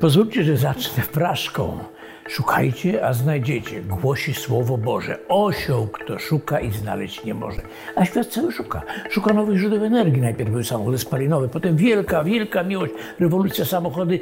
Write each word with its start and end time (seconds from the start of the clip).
Pozwólcie, 0.00 0.44
że 0.44 0.56
zacznę 0.56 1.02
fraszką. 1.02 1.78
Szukajcie, 2.28 3.06
a 3.06 3.12
znajdziecie, 3.12 3.82
głosi 3.82 4.34
Słowo 4.34 4.78
Boże. 4.78 5.18
Osioł, 5.28 5.86
kto 5.86 6.18
szuka 6.18 6.60
i 6.60 6.70
znaleźć 6.70 7.24
nie 7.24 7.34
może. 7.34 7.62
A 7.96 8.04
świat 8.04 8.26
cały 8.26 8.52
szuka. 8.52 8.82
Szuka 9.10 9.34
nowych 9.34 9.58
źródeł 9.58 9.84
energii. 9.84 10.22
Najpierw 10.22 10.50
były 10.50 10.64
samochody 10.64 10.98
spalinowe, 10.98 11.48
potem 11.48 11.76
wielka, 11.76 12.24
wielka 12.24 12.62
miłość, 12.62 12.92
rewolucja 13.20 13.64
samochody 13.64 14.20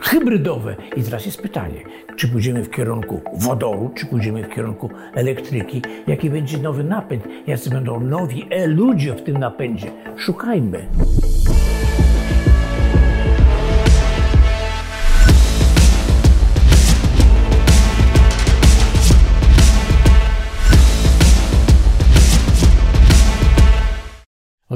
hybrydowe. 0.00 0.76
I 0.96 1.02
teraz 1.02 1.26
jest 1.26 1.42
pytanie, 1.42 1.80
czy 2.16 2.28
pójdziemy 2.28 2.64
w 2.64 2.70
kierunku 2.70 3.20
wodoru, 3.38 3.90
czy 3.94 4.06
pójdziemy 4.06 4.44
w 4.44 4.54
kierunku 4.54 4.90
elektryki? 5.14 5.82
Jaki 6.06 6.30
będzie 6.30 6.58
nowy 6.58 6.84
napęd? 6.84 7.24
Jacy 7.46 7.70
będą 7.70 8.00
nowi 8.00 8.46
e 8.50 8.66
ludzie 8.66 9.14
w 9.14 9.22
tym 9.22 9.36
napędzie? 9.36 9.90
Szukajmy. 10.16 10.86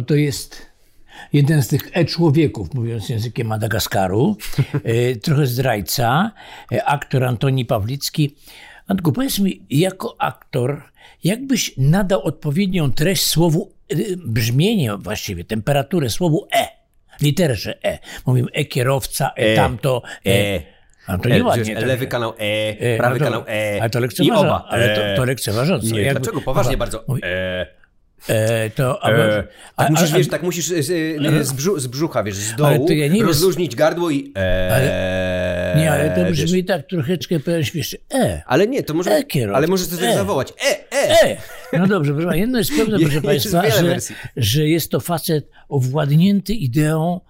Oto 0.09 0.15
jest 0.15 0.67
jeden 1.33 1.63
z 1.63 1.69
tych 1.69 1.89
e-człowieków, 1.93 2.75
mówiąc 2.75 3.09
językiem 3.09 3.47
Madagaskaru, 3.47 4.37
e, 4.85 5.17
trochę 5.17 5.47
zdrajca, 5.47 6.31
e, 6.73 6.85
aktor 6.85 7.25
Antoni 7.25 7.65
Pawlicki. 7.65 8.37
Antku, 8.87 9.13
powiedz 9.13 9.39
mi, 9.39 9.63
jako 9.71 10.17
aktor, 10.19 10.83
jakbyś 11.25 11.75
nadał 11.77 12.23
odpowiednią 12.23 12.93
treść 12.93 13.27
słowu, 13.27 13.73
e, 13.89 13.97
brzmienie 14.17 14.97
właściwie, 14.97 15.45
temperaturę 15.45 16.11
słowu 16.11 16.49
e, 16.57 16.69
literze 17.21 17.85
e. 17.85 17.99
Mówimy 18.27 18.49
e-kierowca, 18.53 19.31
e, 19.37 19.57
tamto, 19.57 20.03
e. 20.27 20.61
A 21.07 21.19
to 21.19 21.29
E, 21.29 21.33
nieładnie. 21.37 21.63
przecież 21.65 21.81
tak. 21.81 21.89
lewy 21.89 22.07
kanał 22.07 22.33
E, 22.39 22.77
E, 22.81 22.97
prawy 22.97 23.19
no 23.19 23.19
to- 23.19 23.25
kanał 23.25 23.45
E 23.49 23.79
Ale 23.81 23.91
to 23.91 23.99
i 23.99 24.03
lekceważąco. 24.03 24.41
oba. 24.47 24.65
Ale 24.69 24.95
to, 24.97 25.05
E. 25.07 25.17
to 25.17 25.25
lekceważąco. 25.25 25.87
Nie, 25.87 26.01
Jakby- 26.03 26.21
dlaczego? 26.21 26.41
Poważnie 26.41 26.77
bardzo. 26.77 27.05
E, 27.23 27.78
E, 28.29 28.71
to, 28.71 29.05
a, 29.05 29.11
e. 29.11 29.45
a, 29.77 29.83
Tak 29.83 29.91
musisz, 29.91 30.13
a- 30.13 30.17
wiesz, 30.19 30.29
tak 30.29 30.43
musisz 30.43 30.71
e, 30.71 30.83
z, 30.83 30.91
e, 30.91 31.45
z, 31.45 31.53
brzu, 31.53 31.81
z 31.81 31.87
brzucha, 31.87 32.23
wiesz, 32.23 32.35
z 32.35 32.61
Ale 32.61 32.77
dołu, 32.79 32.91
ja 32.93 33.09
nie 33.09 33.23
rozluźnić 33.23 33.77
gardło 33.77 34.11
i 34.11 34.33
e, 34.37 35.75
Nie, 35.79 35.93
ale 35.93 36.11
to 36.11 36.25
wiesz. 36.25 36.45
brzmi 36.45 36.65
tak 36.65 36.87
troszeczkę 36.87 37.41
powiem 37.41 37.65
śmiesznie. 37.65 37.99
E. 38.15 38.43
Ale 38.47 38.67
nie, 38.67 38.83
to 38.83 38.95
może, 38.95 39.11
E, 39.11 39.25
kierowca. 39.25 39.57
ale 39.57 39.67
możesz 39.67 39.89
to 39.89 39.97
tak 39.97 40.15
zawołać. 40.15 40.53
E, 40.71 40.93
e, 40.97 41.09
E! 41.23 41.37
No 41.73 41.87
dobrze, 41.87 42.15
proszę 42.15 42.39
jedno 42.39 42.59
jest 42.59 42.71
pewne, 42.77 42.99
proszę 43.05 43.23
państwa, 43.23 43.71
że, 43.71 43.97
że 44.37 44.69
jest 44.69 44.91
to 44.91 45.01
facet 45.01 45.51
owładnięty 45.69 46.53
ideą 46.55 47.21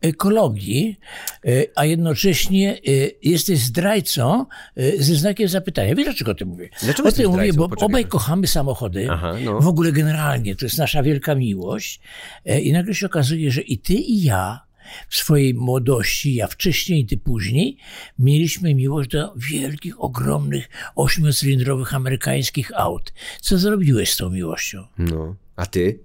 ekologii, 0.00 0.96
e, 1.44 1.48
a 1.74 1.84
jednocześnie 1.84 2.72
e, 2.72 2.80
jesteś 3.22 3.58
zdrajcą 3.58 4.46
e, 4.76 5.02
ze 5.02 5.14
znakiem 5.14 5.48
zapytania. 5.48 5.94
Wiesz, 5.94 6.04
dlaczego 6.04 6.30
o 6.30 6.34
tym 6.34 6.48
mówię? 6.48 6.68
Dlaczego 6.82 7.08
o 7.08 7.12
tym 7.12 7.30
mówię, 7.30 7.52
bo 7.52 7.68
Poczekaj. 7.68 7.86
obaj 7.86 8.04
kochamy 8.04 8.46
samochody. 8.46 9.06
Aha, 9.10 9.32
no. 9.44 9.60
W 9.60 9.68
ogóle 9.68 9.92
generalnie, 9.92 10.56
to 10.56 10.66
jest 10.66 10.78
nasza 10.78 11.02
wielka 11.02 11.34
miłość. 11.34 12.00
E, 12.44 12.60
I 12.60 12.72
nagle 12.72 12.94
się 12.94 13.06
okazuje, 13.06 13.50
że 13.50 13.60
i 13.60 13.78
ty, 13.78 13.94
i 13.94 14.22
ja 14.22 14.60
w 15.08 15.16
swojej 15.16 15.54
młodości, 15.54 16.34
ja 16.34 16.46
wcześniej 16.46 17.00
i 17.00 17.06
ty 17.06 17.16
później, 17.16 17.76
mieliśmy 18.18 18.74
miłość 18.74 19.10
do 19.10 19.34
wielkich, 19.36 20.00
ogromnych, 20.00 20.68
ośmiocylindrowych 20.96 21.94
amerykańskich 21.94 22.72
aut. 22.76 23.12
Co 23.40 23.58
zrobiłeś 23.58 24.12
z 24.12 24.16
tą 24.16 24.30
miłością? 24.30 24.86
No. 24.98 25.36
A 25.56 25.66
ty? 25.66 25.98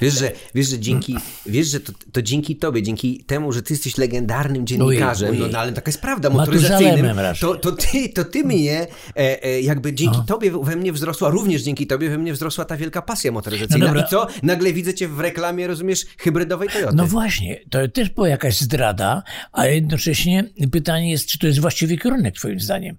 Wiesz, 0.00 0.14
że, 0.14 0.32
wiesz, 0.54 0.68
że 0.68 0.78
dzięki, 0.78 1.16
wiesz, 1.46 1.66
że 1.66 1.80
to, 1.80 1.92
to 2.12 2.22
dzięki 2.22 2.56
tobie, 2.56 2.82
dzięki 2.82 3.24
temu, 3.24 3.52
że 3.52 3.62
ty 3.62 3.72
jesteś 3.74 3.98
legendarnym 3.98 4.66
dziennikarzem, 4.66 5.30
ojej. 5.30 5.40
no, 5.40 5.48
no 5.48 5.58
ale 5.58 5.72
taka 5.72 5.88
jest 5.88 6.00
prawda, 6.00 6.30
motoryzacyjnym, 6.30 7.16
to, 7.40 7.54
to 7.54 7.72
ty, 7.72 8.08
to 8.08 8.24
ty 8.24 8.44
mnie, 8.44 8.86
e, 9.16 9.42
e, 9.44 9.60
jakby 9.60 9.92
dzięki 9.92 10.18
tobie 10.26 10.50
we 10.62 10.76
mnie 10.76 10.92
wzrosła, 10.92 11.30
również 11.30 11.62
dzięki 11.62 11.86
tobie 11.86 12.10
we 12.10 12.18
mnie 12.18 12.32
wzrosła 12.32 12.64
ta 12.64 12.76
wielka 12.76 13.02
pasja 13.02 13.32
motoryzacyjna. 13.32 13.86
No 13.86 13.86
dobra. 13.86 14.06
I 14.06 14.10
co? 14.10 14.26
Nagle 14.42 14.72
widzę 14.72 14.94
cię 14.94 15.08
w 15.08 15.20
reklamie, 15.20 15.66
rozumiesz, 15.66 16.06
hybrydowej 16.18 16.68
Toyoty. 16.68 16.96
No 16.96 17.06
właśnie, 17.06 17.60
to 17.70 17.88
też 17.88 18.10
była 18.10 18.28
jakaś 18.28 18.60
zdrada, 18.60 19.22
a 19.52 19.66
jednocześnie 19.66 20.44
pytanie 20.72 21.10
jest, 21.10 21.26
czy 21.26 21.38
to 21.38 21.46
jest 21.46 21.58
właściwy 21.58 21.98
kierunek 21.98 22.34
twoim 22.34 22.60
zdaniem? 22.60 22.96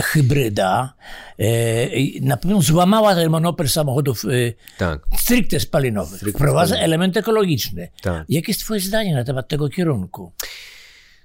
Hybryda 0.00 0.94
e, 1.38 1.44
na 2.20 2.36
pewno 2.36 2.62
złamała 2.62 3.14
ten 3.14 3.30
monopol 3.30 3.68
samochodów 3.68 4.24
e, 4.24 4.28
Tak. 4.78 5.00
stricte 5.18 5.60
spalinowych. 5.60 6.16
Stricte 6.16 6.38
Wprowadza 6.38 6.66
spalinowe. 6.66 6.84
element 6.84 7.16
ekologiczny. 7.16 7.88
Tak. 8.02 8.24
Jakie 8.28 8.50
jest 8.52 8.60
twoje 8.60 8.80
zdanie 8.80 9.14
na 9.14 9.24
temat 9.24 9.48
tego 9.48 9.68
kierunku? 9.68 10.32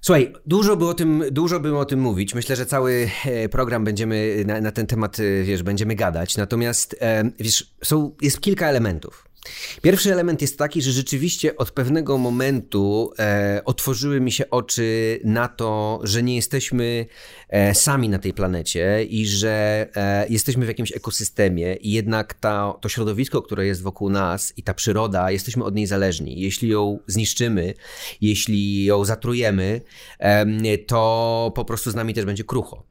Słuchaj, 0.01 0.33
dużo 0.45 0.77
by 0.77 0.87
o 0.87 0.93
tym, 0.93 1.23
dużo 1.31 1.59
bym 1.59 1.75
o 1.77 1.85
tym 1.85 1.99
mówić. 1.99 2.35
Myślę, 2.35 2.55
że 2.55 2.65
cały 2.65 3.09
e, 3.25 3.49
program 3.49 3.83
będziemy 3.83 4.43
na, 4.45 4.61
na 4.61 4.71
ten 4.71 4.87
temat, 4.87 5.17
wiesz, 5.43 5.63
będziemy 5.63 5.95
gadać. 5.95 6.37
Natomiast, 6.37 6.99
wiesz, 7.39 7.73
są, 7.83 8.15
jest 8.21 8.41
kilka 8.41 8.67
elementów. 8.69 9.26
Pierwszy 9.81 10.13
element 10.13 10.41
jest 10.41 10.57
taki, 10.57 10.81
że 10.81 10.91
rzeczywiście 10.91 11.57
od 11.57 11.71
pewnego 11.71 12.17
momentu 12.17 13.11
e, 13.19 13.61
otworzyły 13.65 14.21
mi 14.21 14.31
się 14.31 14.49
oczy 14.49 15.19
na 15.23 15.47
to, 15.47 15.99
że 16.03 16.23
nie 16.23 16.35
jesteśmy 16.35 17.05
e, 17.49 17.75
sami 17.75 18.09
na 18.09 18.19
tej 18.19 18.33
planecie 18.33 19.03
i 19.03 19.27
że 19.27 19.87
e, 19.95 20.27
jesteśmy 20.29 20.65
w 20.65 20.67
jakimś 20.67 20.91
ekosystemie 20.91 21.75
i 21.75 21.91
jednak 21.91 22.33
ta, 22.33 22.73
to 22.81 22.89
środowisko, 22.89 23.41
które 23.41 23.65
jest 23.65 23.81
wokół 23.81 24.09
nas 24.09 24.53
i 24.57 24.63
ta 24.63 24.73
przyroda, 24.73 25.31
jesteśmy 25.31 25.63
od 25.63 25.75
niej 25.75 25.87
zależni. 25.87 26.41
Jeśli 26.41 26.69
ją 26.69 26.99
zniszczymy, 27.07 27.73
jeśli 28.21 28.85
ją 28.85 29.05
zatrujemy, 29.05 29.81
em, 30.19 30.61
to 30.87 31.51
po 31.55 31.65
prostu 31.65 31.91
z 31.91 31.95
nami 31.95 32.13
też 32.13 32.25
będzie 32.25 32.43
krucho. 32.43 32.86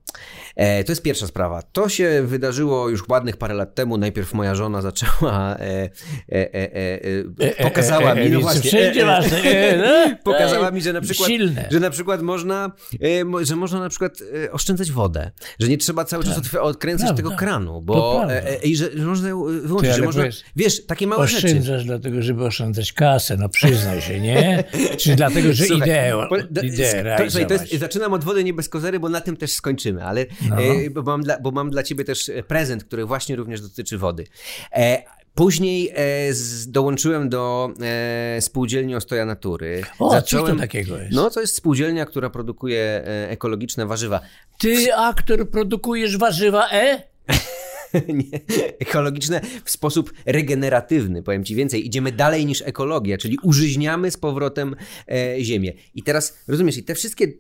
E, 0.57 0.85
To 0.85 0.93
jest 0.93 1.03
pierwsza 1.03 1.27
sprawa. 1.27 1.63
To 1.63 1.89
się 1.89 2.23
wydarzyło 2.27 2.89
już 2.89 3.09
ładnych 3.09 3.37
parę 3.37 3.55
lat 3.55 3.75
temu. 3.75 3.97
Najpierw 3.99 4.35
moja 4.35 4.55
żona 4.55 4.83
zaczęła, 4.83 5.57
e, 5.57 5.91
e, 6.33 6.55
e, 6.55 7.01
e, 7.39 7.65
pokazała 7.65 8.15
mi, 8.15 8.31
no 8.31 8.41
właśnie, 8.41 8.61
wszędzie 8.71 9.01
e, 9.01 9.03
e, 9.03 9.07
masz, 9.07 9.25
e, 9.33 9.77
no, 10.11 10.17
pokazała 10.25 10.71
mi, 10.71 10.81
że 10.83 10.93
na 10.93 11.01
przykład, 11.01 11.29
Silne. 11.29 11.69
że 11.71 11.81
na 11.81 11.91
przykład 11.91 12.23
można, 12.23 12.73
e, 13.01 13.25
mo- 13.25 13.45
że 13.45 13.57
można 13.57 13.81
na 13.81 13.89
przykład 13.89 14.13
e, 14.45 14.53
oszczędzać 14.53 14.91
wodę, 14.93 15.31
że 15.61 15.69
nie 15.69 15.79
trzeba 15.79 16.05
cały 16.05 16.25
czas 16.25 16.39
otw- 16.39 16.57
odkręcać 16.61 17.07
Prawda. 17.07 17.23
tego 17.23 17.37
kranu, 17.37 17.83
bo 17.83 18.25
e, 18.31 18.49
e, 18.51 18.57
i 18.63 18.77
że, 18.77 18.91
można 18.97 19.29
ją 19.29 19.49
e, 19.49 19.53
Ty, 19.53 19.61
wyłączyć, 19.61 19.95
że 19.97 20.03
można, 20.03 20.25
wiesz, 20.57 20.87
takie 20.87 21.07
małe 21.07 21.29
rzeczy. 21.29 21.47
Oszczędzasz 21.47 21.85
dlatego, 21.85 22.23
żeby 22.23 22.45
oszczędzać 22.45 22.93
kasę, 22.93 23.37
no 23.37 23.49
przyznaj 23.49 24.01
się, 24.03 24.21
nie? 24.21 24.65
Czy 24.99 25.17
dlatego, 25.17 25.53
że 25.53 25.65
Słuchaj, 25.77 25.89
ideę, 25.89 26.13
to, 26.31 27.47
to 27.49 27.55
jest, 27.55 27.75
zaczynam 27.79 28.13
od 28.13 28.25
wody 28.25 28.45
nie 28.45 28.55
bez 28.55 28.69
kozery, 28.69 29.01
bo 29.01 29.09
na 29.09 29.21
tym 29.21 29.37
też 29.37 29.53
skończymy, 29.53 30.05
ale 30.07 30.27
No. 30.49 30.57
e, 30.63 30.91
bo, 30.91 31.03
mam 31.03 31.23
dla, 31.23 31.41
bo 31.41 31.51
mam 31.51 31.71
dla 31.71 31.83
ciebie 31.83 32.05
też 32.05 32.29
e, 32.29 32.43
prezent, 32.43 32.85
który 32.85 33.05
właśnie 33.05 33.37
również 33.37 33.61
dotyczy 33.61 33.99
wody. 33.99 34.25
E, 34.73 35.03
Później 35.35 35.93
e, 35.95 36.33
z, 36.35 36.71
dołączyłem 36.71 37.29
do 37.29 37.71
e, 37.83 38.41
spółdzielni 38.41 38.95
Ostoja 38.95 39.25
Natury. 39.25 39.83
O, 39.99 40.23
cóż 40.23 40.41
to 40.41 40.57
takiego 40.57 40.97
jest? 40.99 41.13
No, 41.13 41.31
to 41.31 41.41
jest 41.41 41.55
spółdzielnia, 41.55 42.07
która 42.07 42.31
produkuje 42.31 42.81
e, 42.81 43.31
ekologiczne 43.31 43.87
warzywa. 43.87 44.21
Ty, 44.59 44.95
aktor, 44.95 45.51
produkujesz 45.51 46.19
warzywa 46.19 46.69
E? 46.73 47.03
nie, 48.09 48.41
ekologiczne 48.79 49.41
w 49.65 49.71
sposób 49.71 50.13
regeneratywny, 50.27 51.23
powiem 51.23 51.45
ci 51.45 51.55
więcej. 51.55 51.87
Idziemy 51.87 52.13
dalej 52.13 52.47
niż 52.47 52.63
ekologia, 52.63 53.19
czyli 53.19 53.39
użyźniamy 53.43 54.11
z 54.11 54.17
powrotem 54.17 54.77
e, 55.09 55.37
ziemię. 55.41 55.73
I 55.95 56.03
teraz, 56.03 56.39
rozumiesz, 56.49 56.77
i 56.77 56.85
te 56.85 56.95
wszystkie 56.95 57.33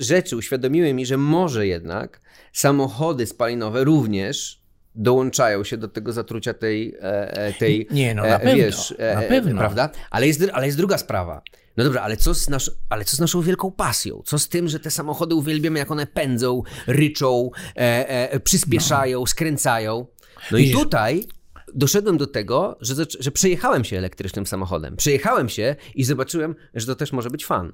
rzeczy 0.00 0.36
uświadomiły 0.36 0.94
mi, 0.94 1.06
że 1.06 1.16
może 1.16 1.66
jednak 1.66 2.20
samochody 2.52 3.26
spalinowe 3.26 3.84
również 3.84 4.65
dołączają 4.96 5.64
się 5.64 5.76
do 5.76 5.88
tego 5.88 6.12
zatrucia 6.12 6.54
tej, 6.54 6.94
e, 6.94 7.32
e, 7.32 7.52
tej 7.52 7.86
Nie, 7.90 8.14
no, 8.14 8.22
na 8.22 8.36
e, 8.36 8.40
pewno, 8.40 8.56
wiesz, 8.56 8.94
na 9.14 9.22
pewno. 9.22 9.58
prawda? 9.58 9.90
Ale 10.10 10.26
jest, 10.26 10.42
ale 10.52 10.66
jest 10.66 10.78
druga 10.78 10.98
sprawa. 10.98 11.42
No 11.76 11.84
dobra, 11.84 12.02
ale 12.02 12.16
co, 12.16 12.34
z 12.34 12.48
nasz, 12.48 12.70
ale 12.88 13.04
co 13.04 13.16
z 13.16 13.20
naszą 13.20 13.42
wielką 13.42 13.72
pasją? 13.72 14.22
Co 14.24 14.38
z 14.38 14.48
tym, 14.48 14.68
że 14.68 14.80
te 14.80 14.90
samochody 14.90 15.34
uwielbiamy, 15.34 15.78
jak 15.78 15.90
one 15.90 16.06
pędzą, 16.06 16.62
ryczą, 16.86 17.50
e, 17.76 18.08
e, 18.32 18.40
przyspieszają, 18.40 19.26
skręcają? 19.26 20.06
No 20.50 20.58
i 20.58 20.70
tutaj 20.70 21.26
doszedłem 21.74 22.16
do 22.16 22.26
tego, 22.26 22.76
że, 22.80 22.94
że 23.20 23.30
przejechałem 23.30 23.84
się 23.84 23.98
elektrycznym 23.98 24.46
samochodem. 24.46 24.96
Przejechałem 24.96 25.48
się 25.48 25.76
i 25.94 26.04
zobaczyłem, 26.04 26.54
że 26.74 26.86
to 26.86 26.94
też 26.94 27.12
może 27.12 27.30
być 27.30 27.46
fan. 27.46 27.72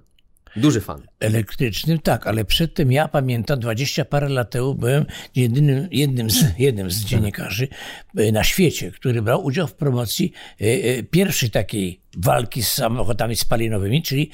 Duży 0.56 0.80
fan. 0.80 1.02
Elektrycznym, 1.20 1.98
tak, 1.98 2.26
ale 2.26 2.44
przedtem 2.44 2.92
ja 2.92 3.08
pamiętam, 3.08 3.60
20 3.60 4.04
parę 4.04 4.28
lat 4.28 4.50
temu 4.50 4.74
byłem 4.74 5.06
jedynym, 5.34 5.88
jednym, 5.90 6.30
z, 6.30 6.44
jednym 6.58 6.90
z 6.90 7.04
dziennikarzy 7.04 7.68
e, 8.16 8.32
na 8.32 8.44
świecie, 8.44 8.90
który 8.90 9.22
brał 9.22 9.44
udział 9.44 9.66
w 9.66 9.74
promocji 9.74 10.32
e, 10.60 10.64
e, 10.64 11.02
pierwszej 11.02 11.50
takiej 11.50 12.00
walki 12.16 12.62
z 12.62 12.68
samochodami 12.72 13.36
spalinowymi, 13.36 14.02
czyli 14.02 14.30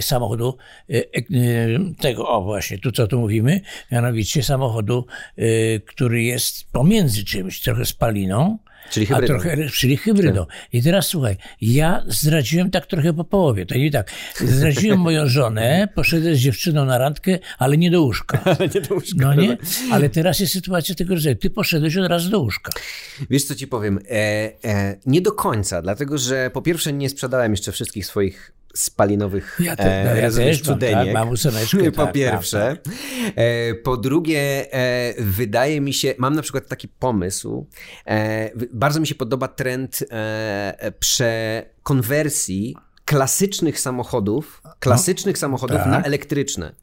samochodu 0.00 0.56
tego, 2.00 2.28
o 2.28 2.42
właśnie, 2.42 2.78
tu 2.78 2.92
co 2.92 3.06
tu 3.06 3.18
mówimy, 3.18 3.60
mianowicie 3.92 4.42
samochodu, 4.42 5.06
który 5.86 6.22
jest 6.22 6.72
pomiędzy 6.72 7.24
czymś, 7.24 7.60
trochę 7.60 7.84
spaliną, 7.84 8.58
Czyli 8.92 9.06
a 9.06 9.08
hybrydą. 9.08 9.34
trochę, 9.34 9.68
czyli 9.68 9.96
hybrydą. 9.96 10.46
I 10.72 10.82
teraz 10.82 11.06
słuchaj, 11.06 11.36
ja 11.60 12.04
zdradziłem 12.06 12.70
tak 12.70 12.86
trochę 12.86 13.12
po 13.12 13.24
połowie, 13.24 13.66
to 13.66 13.74
nie 13.74 13.90
tak. 13.90 14.10
Zdradziłem 14.40 14.98
moją 14.98 15.28
żonę, 15.28 15.88
poszedłem 15.94 16.34
z 16.34 16.38
dziewczyną 16.38 16.84
na 16.84 16.98
randkę, 16.98 17.38
ale 17.58 17.76
nie 17.76 17.90
do 17.90 18.02
łóżka. 18.02 18.40
Ale 18.58 18.68
nie 18.74 18.80
do 18.80 18.94
łóżka. 18.94 19.16
No 19.18 19.34
nie? 19.34 19.56
Ale 19.90 20.08
teraz 20.08 20.40
jest 20.40 20.52
sytuacja 20.52 20.94
tego 20.94 21.14
rodzaju. 21.14 21.36
Ty 21.36 21.50
poszedłeś 21.50 21.96
od 21.96 22.06
razu 22.06 22.30
do 22.30 22.40
łóżka. 22.40 22.72
Wiesz, 23.30 23.44
co 23.44 23.54
ci 23.54 23.66
powiem? 23.66 23.98
E, 24.10 24.14
e, 24.64 24.96
nie 25.06 25.20
do 25.20 25.32
końca, 25.32 25.82
dlatego 25.82 26.18
że 26.18 26.50
po 26.50 26.62
pierwsze 26.62 26.92
nie 26.92 27.08
sprzedałem 27.08 27.52
jeszcze 27.52 27.72
wszystkich 27.72 28.06
swoich 28.06 28.52
spalinowych 28.74 29.58
Ja 29.60 29.76
te- 29.76 30.04
no, 30.04 30.14
ja 30.14 30.30
też 30.30 30.68
mam, 30.68 30.78
tak, 30.78 31.12
mam 31.12 31.28
ósemeczkę, 31.28 31.92
po 31.92 32.04
tak, 32.04 32.12
pierwsze. 32.14 32.76
E, 33.36 33.74
po 33.74 33.96
drugie, 33.96 34.72
e, 34.74 35.14
wydaje 35.18 35.80
mi 35.80 35.94
się, 35.94 36.14
mam 36.18 36.34
na 36.34 36.42
przykład 36.42 36.68
taki 36.68 36.88
pomysł, 36.88 37.66
e, 38.06 38.50
bardzo 38.72 39.00
mi 39.00 39.06
się 39.06 39.14
podoba 39.14 39.48
trend 39.48 40.04
e, 40.10 40.92
przekonwersji 40.98 42.76
klasycznych 43.12 43.80
samochodów, 43.80 44.62
klasycznych 44.78 45.38
samochodów 45.38 45.76
tak. 45.76 45.86
na 45.86 46.02
elektryczne. 46.02 46.74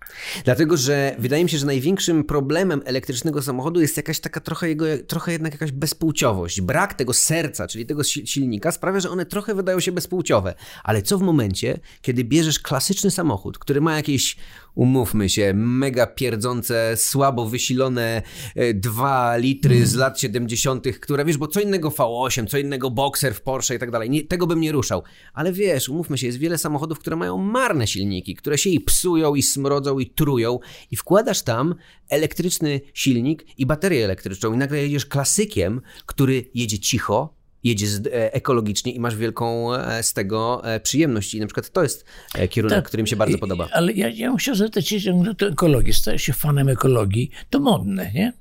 Dlatego, 0.46 0.78
że 0.78 1.16
wydaje 1.20 1.44
mi 1.44 1.50
się, 1.50 1.58
że 1.58 1.66
największym 1.66 2.24
problemem 2.24 2.82
elektrycznego 2.86 3.42
samochodu 3.42 3.82
jest 3.82 3.98
jakaś 3.98 4.20
taka 4.20 4.40
trochę 4.40 4.70
jego, 4.70 4.86
trochę 5.08 5.32
jednak 5.32 5.54
jakaś 5.54 5.72
bezpłciowość. 5.72 6.62
Brak 6.62 6.94
tego 6.94 7.14
serca, 7.14 7.68
czyli 7.68 7.86
tego 7.86 8.04
si- 8.04 8.28
silnika 8.28 8.72
sprawia, 8.72 9.00
że 9.00 9.10
one 9.10 9.26
trochę 9.26 9.56
wydają 9.56 9.80
się 9.80 9.92
bezpłciowe. 9.92 10.54
Ale 10.84 11.02
co 11.02 11.18
w 11.18 11.22
momencie, 11.22 11.80
kiedy 12.02 12.24
bierzesz 12.24 12.60
klasyczny 12.60 13.12
samochód, 13.12 13.60
który 13.60 13.82
ma 13.82 13.96
jakieś 13.96 14.36
umówmy 14.80 15.30
się, 15.30 15.54
mega 15.56 16.08
pierdzące, 16.08 16.98
słabo 16.98 17.50
wysilone 17.50 18.22
e, 18.56 18.74
2 18.74 19.38
litry 19.38 19.86
z 19.86 19.96
lat 19.96 20.20
70., 20.20 20.88
które 21.02 21.26
wiesz, 21.26 21.38
bo 21.38 21.48
co 21.48 21.62
innego 21.62 21.90
V8, 21.90 22.48
co 22.48 22.58
innego 22.58 22.92
Boxer 22.92 23.34
w 23.34 23.42
Porsche 23.42 23.76
i 23.76 23.80
tak 23.80 23.92
dalej, 23.92 24.28
tego 24.28 24.48
bym 24.48 24.62
nie 24.62 24.72
ruszał. 24.72 25.04
Ale 25.34 25.54
wiesz, 25.54 25.90
umówmy 25.90 26.18
się, 26.18 26.28
jest 26.28 26.38
wiele 26.38 26.58
samochodów, 26.58 27.00
które 27.00 27.16
mają 27.16 27.38
marne 27.38 27.88
silniki, 27.88 28.36
które 28.36 28.58
się 28.58 28.70
i 28.70 28.80
psują, 28.80 29.36
i 29.36 29.44
smrodzą, 29.44 30.00
i 30.00 30.10
trują, 30.10 30.60
i 30.92 30.96
wkładasz 30.96 31.42
tam 31.42 31.76
elektryczny 32.10 32.82
silnik 32.94 33.46
i 33.58 33.66
baterię 33.66 34.06
elektryczną, 34.06 34.54
i 34.54 34.58
nagle 34.58 34.78
jedziesz 34.78 35.06
klasykiem, 35.06 35.82
który 36.06 36.46
jedzie 36.54 36.80
cicho, 36.80 37.39
jedzie 37.64 37.88
z, 37.88 38.08
e, 38.08 38.34
ekologicznie 38.34 38.92
i 38.92 39.00
masz 39.00 39.16
wielką 39.16 39.74
e, 39.76 40.04
z 40.04 40.14
tego 40.14 40.62
e, 40.66 40.80
przyjemność. 40.80 41.34
I 41.34 41.40
na 41.40 41.46
przykład 41.46 41.70
to 41.70 41.84
jest 41.84 42.06
kierunek, 42.50 42.86
który 42.86 43.04
mi 43.04 43.10
się 43.10 43.16
bardzo 43.16 43.38
podoba. 43.38 43.68
Ale 43.72 43.94
ja, 43.94 44.10
ja 44.10 44.36
chciał 44.36 44.56
zapytać 44.56 44.88
się 44.88 45.24
to 45.38 45.48
ekologii. 45.48 45.94
Stajesz 45.94 46.22
się 46.22 46.34
fanem 46.34 46.70
ekologii. 46.70 47.32
To 47.50 47.60
modne, 47.60 48.12
nie? 48.14 48.34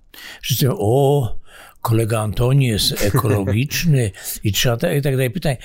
Wszyscy, 0.43 0.69
o, 0.70 1.37
kolega 1.82 2.20
Antoni 2.20 2.66
jest 2.66 3.04
ekologiczny 3.04 4.10
i 4.44 4.52
trzeba 4.52 4.76
tak, 4.76 4.96
i 4.96 5.02
tak 5.02 5.14
dalej. 5.14 5.30
Pytaj, 5.30 5.56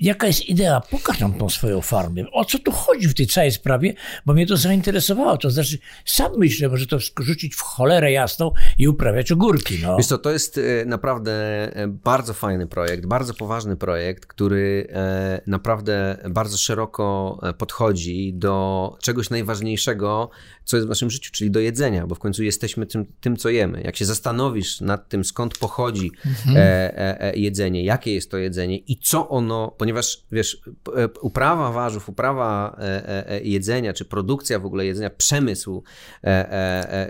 jaka 0.00 0.26
jest 0.26 0.48
idea? 0.48 0.80
Pokaż 0.80 1.20
nam 1.20 1.34
tą 1.34 1.48
swoją 1.48 1.80
farmę. 1.80 2.22
O 2.32 2.44
co 2.44 2.58
tu 2.58 2.72
chodzi 2.72 3.08
w 3.08 3.14
tej 3.14 3.26
całej 3.26 3.52
sprawie? 3.52 3.94
Bo 4.26 4.34
mnie 4.34 4.46
to 4.46 4.56
zainteresowało. 4.56 5.36
To 5.36 5.50
znaczy, 5.50 5.78
sam 6.04 6.32
myślę, 6.38 6.68
może 6.68 6.86
to 6.86 6.98
rzucić 7.20 7.54
w 7.54 7.60
cholerę 7.60 8.12
jasną 8.12 8.52
i 8.78 8.88
uprawiać 8.88 9.32
ogórki. 9.32 9.78
No. 9.82 9.96
Wiesz 9.96 10.06
co, 10.06 10.18
to 10.18 10.30
jest 10.30 10.58
e, 10.58 10.84
naprawdę 10.84 11.32
e, 11.76 11.88
bardzo 11.88 12.34
fajny 12.34 12.66
projekt, 12.66 13.06
bardzo 13.06 13.34
poważny 13.34 13.76
projekt, 13.76 14.26
który 14.26 14.88
e, 14.92 15.40
naprawdę 15.46 16.18
bardzo 16.30 16.56
szeroko 16.56 17.38
podchodzi 17.58 18.34
do 18.34 18.96
czegoś 19.02 19.30
najważniejszego, 19.30 20.30
co 20.64 20.76
jest 20.76 20.86
w 20.86 20.88
naszym 20.88 21.10
życiu, 21.10 21.30
czyli 21.32 21.50
do 21.50 21.60
jedzenia, 21.60 22.06
bo 22.06 22.14
w 22.14 22.18
końcu 22.18 22.42
jesteśmy 22.42 22.86
tym, 22.86 23.06
tym 23.20 23.36
co 23.36 23.48
jemy. 23.48 23.82
Jak 23.82 23.96
się 23.96 24.04
zastanowisz 24.04 24.80
nad 24.80 25.08
tym, 25.08 25.24
skąd 25.24 25.47
pochodzi 25.60 26.10
e, 26.26 26.56
e, 26.56 27.20
e, 27.20 27.36
jedzenie, 27.36 27.84
jakie 27.84 28.14
jest 28.14 28.30
to 28.30 28.38
jedzenie 28.38 28.76
i 28.76 28.96
co 28.96 29.28
ono, 29.28 29.74
ponieważ 29.78 30.24
wiesz, 30.32 30.62
e, 30.96 31.08
uprawa 31.20 31.72
warzyw, 31.72 32.08
uprawa 32.08 32.76
e, 32.80 33.28
e, 33.30 33.40
jedzenia, 33.40 33.92
czy 33.92 34.04
produkcja 34.04 34.58
w 34.58 34.66
ogóle 34.66 34.86
jedzenia, 34.86 35.10
przemysł 35.10 35.82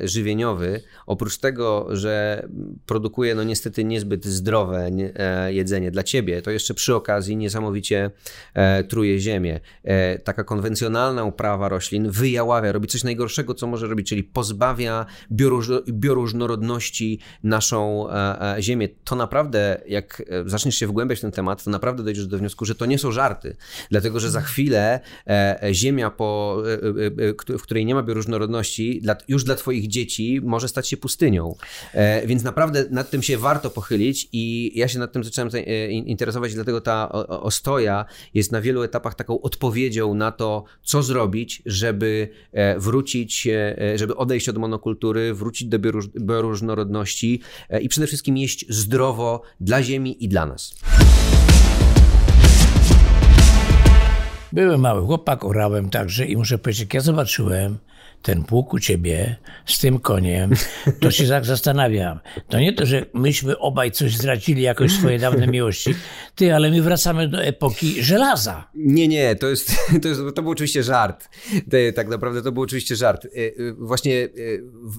żywieniowy, 0.02 0.82
oprócz 1.06 1.38
tego, 1.38 1.87
że 1.96 2.43
produkuje 2.87 3.35
no 3.35 3.44
niestety 3.44 3.85
niezbyt 3.85 4.26
zdrowe 4.26 4.90
nie, 4.90 5.12
jedzenie 5.49 5.90
dla 5.90 6.02
ciebie, 6.02 6.43
to 6.43 6.50
jeszcze 6.50 6.75
przy 6.75 6.94
okazji 6.94 7.37
niesamowicie 7.37 8.11
truje 8.88 9.19
ziemię. 9.20 9.61
Taka 10.25 10.44
konwencjonalna 10.44 11.25
uprawa 11.25 11.69
roślin 11.69 12.11
wyjaławia, 12.11 12.73
robi 12.73 12.88
coś 12.88 13.05
najgorszego, 13.05 13.55
co 13.55 13.67
może 13.67 13.87
robić, 13.87 14.08
czyli 14.08 14.25
pozbawia 14.25 15.06
bioróż- 15.32 15.82
bioróżnorodności 15.93 17.20
naszą 17.43 18.06
ziemię. 18.60 18.88
To 19.04 19.16
naprawdę, 19.16 19.80
jak 19.86 20.22
e, 20.30 20.48
zaczniesz 20.48 20.75
się 20.76 20.86
wgłębiać 20.86 21.19
w 21.19 21.22
ten 21.22 21.32
temat, 21.32 21.64
to 21.64 21.70
naprawdę 21.70 22.02
dojdziesz 22.02 22.26
do 22.26 22.38
wniosku, 22.38 22.64
że 22.64 22.75
to 22.75 22.86
nie 22.86 22.98
są 22.98 23.12
żarty, 23.12 23.56
dlatego, 23.90 24.20
że 24.20 24.30
za 24.30 24.40
chwilę 24.40 25.00
e, 25.26 25.62
e, 25.62 25.75
ziemia, 25.75 26.10
po, 26.10 26.62
e, 26.66 26.72
e, 26.72 27.52
e, 27.54 27.58
w 27.58 27.62
której 27.62 27.86
nie 27.86 27.94
ma 27.94 28.02
bioróżnorodności, 28.02 29.02
już 29.28 29.44
dla 29.44 29.54
twoich 29.54 29.88
dzieci 29.88 30.40
może 30.44 30.69
stać 30.69 30.88
się 30.88 30.96
pustynią. 30.96 31.54
E, 31.94 32.26
więc 32.26 32.42
naprawdę 32.42 32.84
nad 32.90 33.10
tym 33.10 33.22
się 33.22 33.38
warto 33.38 33.70
pochylić 33.70 34.28
i 34.32 34.72
ja 34.75 34.88
się 34.88 34.98
nad 34.98 35.12
tym 35.12 35.25
zacząłem 35.25 35.50
za- 35.50 35.58
e, 35.58 35.90
in- 35.90 36.06
interesować, 36.06 36.54
dlatego 36.54 36.80
ta 36.80 37.08
ostoja 37.28 38.04
jest 38.34 38.52
na 38.52 38.60
wielu 38.60 38.82
etapach 38.82 39.14
taką 39.14 39.40
odpowiedzią 39.40 40.14
na 40.14 40.32
to, 40.32 40.64
co 40.82 41.02
zrobić, 41.02 41.62
żeby 41.66 42.28
e, 42.52 42.78
wrócić, 42.78 43.46
e, 43.46 43.78
e, 43.82 43.98
żeby 43.98 44.16
odejść 44.16 44.48
od 44.48 44.58
monokultury, 44.58 45.34
wrócić 45.34 45.69
do 45.69 45.78
bioróż, 45.78 46.08
bioróżnorodności 46.08 47.40
e, 47.70 47.80
i 47.80 47.88
przede 47.88 48.06
wszystkim 48.06 48.17
jeść 48.26 48.64
zdrowo 48.68 49.42
dla 49.60 49.82
ziemi 49.82 50.24
i 50.24 50.28
dla 50.28 50.46
nas. 50.46 50.74
Byłem 54.52 54.80
mały 54.80 55.06
chłopak, 55.06 55.44
orałem 55.44 55.90
także 55.90 56.26
i 56.26 56.36
muszę 56.36 56.58
powiedzieć, 56.58 56.80
jak 56.80 56.94
ja 56.94 57.00
zobaczyłem 57.00 57.78
ten 58.22 58.44
pług 58.44 58.72
u 58.74 58.78
ciebie 58.78 59.36
z 59.66 59.78
tym 59.78 59.98
koniem, 59.98 60.50
to 61.00 61.10
się 61.10 61.28
tak 61.28 61.44
zastanawiam. 61.44 62.20
To 62.48 62.58
nie 62.58 62.72
to, 62.72 62.86
że 62.86 63.06
myśmy 63.14 63.58
obaj 63.58 63.92
coś 63.92 64.16
zdradzili, 64.16 64.62
jakoś 64.62 64.92
swoje 64.92 65.18
dawne 65.18 65.46
miłości, 65.46 65.94
ty, 66.34 66.54
ale 66.54 66.70
my 66.70 66.82
wracamy 66.82 67.28
do 67.28 67.42
epoki 67.44 68.02
żelaza. 68.02 68.68
Nie, 68.74 69.08
nie, 69.08 69.36
to 69.36 69.48
jest, 69.48 69.76
to, 70.02 70.08
jest, 70.08 70.20
to 70.34 70.42
był 70.42 70.50
oczywiście 70.52 70.82
żart. 70.82 71.28
Tak 71.94 72.08
naprawdę 72.08 72.42
to 72.42 72.52
był 72.52 72.62
oczywiście 72.62 72.96
żart. 72.96 73.24
E, 73.24 73.28
e, 73.28 73.72
Właśnie 73.78 74.24
e, 74.24 74.28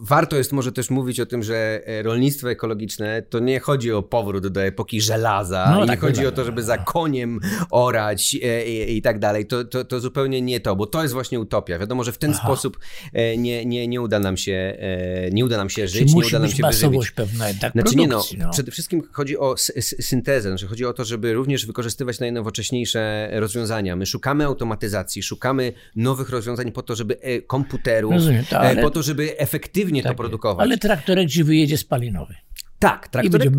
warto 0.02 0.36
jest 0.36 0.52
może 0.52 0.72
też 0.72 0.90
mówić 0.90 1.20
o 1.20 1.26
tym, 1.26 1.44
że 1.44 1.82
rolnictwo 2.04 2.52
ekologiczne 2.52 3.22
to 3.22 3.40
nie 3.40 3.60
chodzi 3.60 3.92
o 3.92 4.04
powrót 4.04 4.48
do 4.48 4.64
epoki 4.64 5.02
żelaza, 5.02 5.72
No, 5.72 5.82
nie 5.82 5.88
tak 5.88 6.00
chodzi 6.00 6.14
wygląda. 6.14 6.34
o 6.34 6.36
to, 6.36 6.46
żeby 6.46 6.64
za 6.64 6.78
koniem 6.78 7.40
orać 7.72 8.38
e, 8.44 8.66
i, 8.66 8.98
i 8.98 9.02
tak 9.02 9.20
dalej. 9.20 9.46
To, 9.46 9.64
to, 9.66 9.86
to 9.86 10.00
zupełnie 10.00 10.42
nie 10.42 10.60
to, 10.60 10.76
bo 10.76 10.86
to 10.86 11.02
jest 11.02 11.14
właśnie 11.14 11.40
utopia. 11.40 11.80
Wiadomo, 11.80 12.04
że 12.04 12.12
w 12.12 12.18
ten 12.18 12.34
sposób 12.34 12.78
e, 12.78 13.09
nie, 13.38 13.66
nie, 13.66 13.88
nie 13.88 14.02
uda 14.02 14.20
nam 14.20 14.38
się, 14.38 14.76
e, 14.80 15.30
nie 15.32 15.46
uda 15.46 15.58
nam 15.58 15.70
się 15.70 15.88
żyć, 15.88 16.14
nie 16.14 16.26
uda 16.26 16.40
nam 16.40 16.50
się 16.50 16.64
wyżywić. 16.64 17.12
pewna 17.12 17.48
jednak 17.48 17.72
Znaczy 17.72 17.96
nie 17.96 18.08
no, 18.08 18.24
no. 18.38 18.50
przede 18.52 18.72
wszystkim 18.72 19.04
chodzi 19.12 19.38
o 19.38 19.54
sy- 19.54 19.74
sy- 19.78 20.02
syntezę, 20.02 20.50
znaczy 20.50 20.68
chodzi 20.68 20.86
o 20.86 20.94
to, 20.94 21.06
żeby 21.06 21.34
również 21.34 21.66
wykorzystywać 21.66 22.20
najnowocześniejsze 22.20 23.30
rozwiązania. 23.34 23.96
My 23.96 24.06
szukamy 24.06 24.46
automatyzacji, 24.46 25.24
szukamy 25.24 25.74
nowych 25.96 26.30
rozwiązań 26.30 26.72
po 26.72 26.82
to, 26.84 26.96
żeby 26.96 27.20
e, 27.22 27.42
komputerów, 27.42 28.14
Rozumiem, 28.14 28.46
to 28.46 28.56
e, 28.56 28.60
ale- 28.60 28.82
po 28.82 28.90
to, 28.90 29.04
żeby 29.04 29.38
efektywnie 29.40 30.04
to 30.04 30.10
Tak, 30.10 30.18
produkować. 30.18 30.64
Ale 30.68 30.78
traktorek 30.78 31.30
ci 31.30 31.44
wyjedzie 31.44 31.78
spalinowy. 31.78 32.36
Tak, 32.80 33.08
traktorek, 33.08 33.50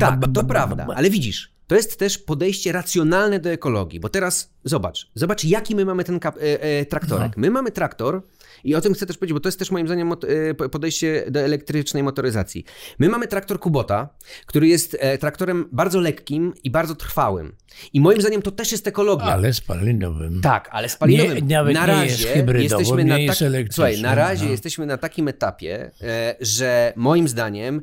tak, 0.00 0.20
to 0.34 0.44
prawda, 0.44 0.86
ale 0.96 1.10
widzisz, 1.10 1.52
to 1.70 1.76
jest 1.76 1.98
też 1.98 2.18
podejście 2.18 2.72
racjonalne 2.72 3.38
do 3.40 3.50
ekologii, 3.50 4.00
bo 4.00 4.08
teraz 4.08 4.50
zobacz, 4.64 5.10
zobacz 5.14 5.44
jaki 5.44 5.74
my 5.74 5.84
mamy 5.84 6.04
ten 6.04 6.16
e, 6.24 6.62
e, 6.62 6.84
traktorek. 6.86 7.36
No. 7.36 7.40
My 7.40 7.50
mamy 7.50 7.70
traktor 7.70 8.22
i 8.64 8.74
o 8.74 8.80
tym 8.80 8.94
chcę 8.94 9.06
też 9.06 9.16
powiedzieć, 9.18 9.34
bo 9.34 9.40
to 9.40 9.48
jest 9.48 9.58
też 9.58 9.70
moim 9.70 9.86
zdaniem 9.86 10.12
e, 10.12 10.54
po- 10.54 10.68
podejście 10.68 11.24
do 11.30 11.40
elektrycznej 11.40 12.02
motoryzacji. 12.02 12.64
My 12.98 13.08
mamy 13.08 13.26
traktor 13.26 13.58
Kubota, 13.60 14.08
który 14.46 14.68
jest 14.68 14.96
e, 15.00 15.18
traktorem 15.18 15.68
bardzo 15.72 16.00
lekkim 16.00 16.54
i 16.64 16.70
bardzo 16.70 16.94
trwałym. 16.94 17.56
I 17.92 18.00
moim 18.00 18.20
zdaniem 18.20 18.42
to 18.42 18.50
też 18.50 18.72
jest 18.72 18.86
ekologia. 18.86 19.26
Ale 19.26 19.52
spalinowym. 19.52 20.40
Tak, 20.40 20.68
ale 20.72 20.88
spalinowym. 20.88 21.34
Nie- 21.48 21.56
nawet 21.56 21.74
na 21.74 21.80
nie 21.80 21.86
razie 21.86 22.06
jest 22.10 22.24
hybrydowym, 22.24 22.62
jesteśmy 22.78 23.04
nie 23.04 23.10
na 23.10 23.18
jest 23.18 23.38
tak- 23.38 23.46
elektrycznym, 23.46 23.74
Słuchaj, 23.86 24.02
na 24.02 24.14
razie 24.14 24.44
no. 24.44 24.50
jesteśmy 24.50 24.86
na 24.86 24.96
takim 24.96 25.28
etapie, 25.28 25.90
e, 26.02 26.36
że 26.40 26.92
moim 26.96 27.28
zdaniem, 27.28 27.82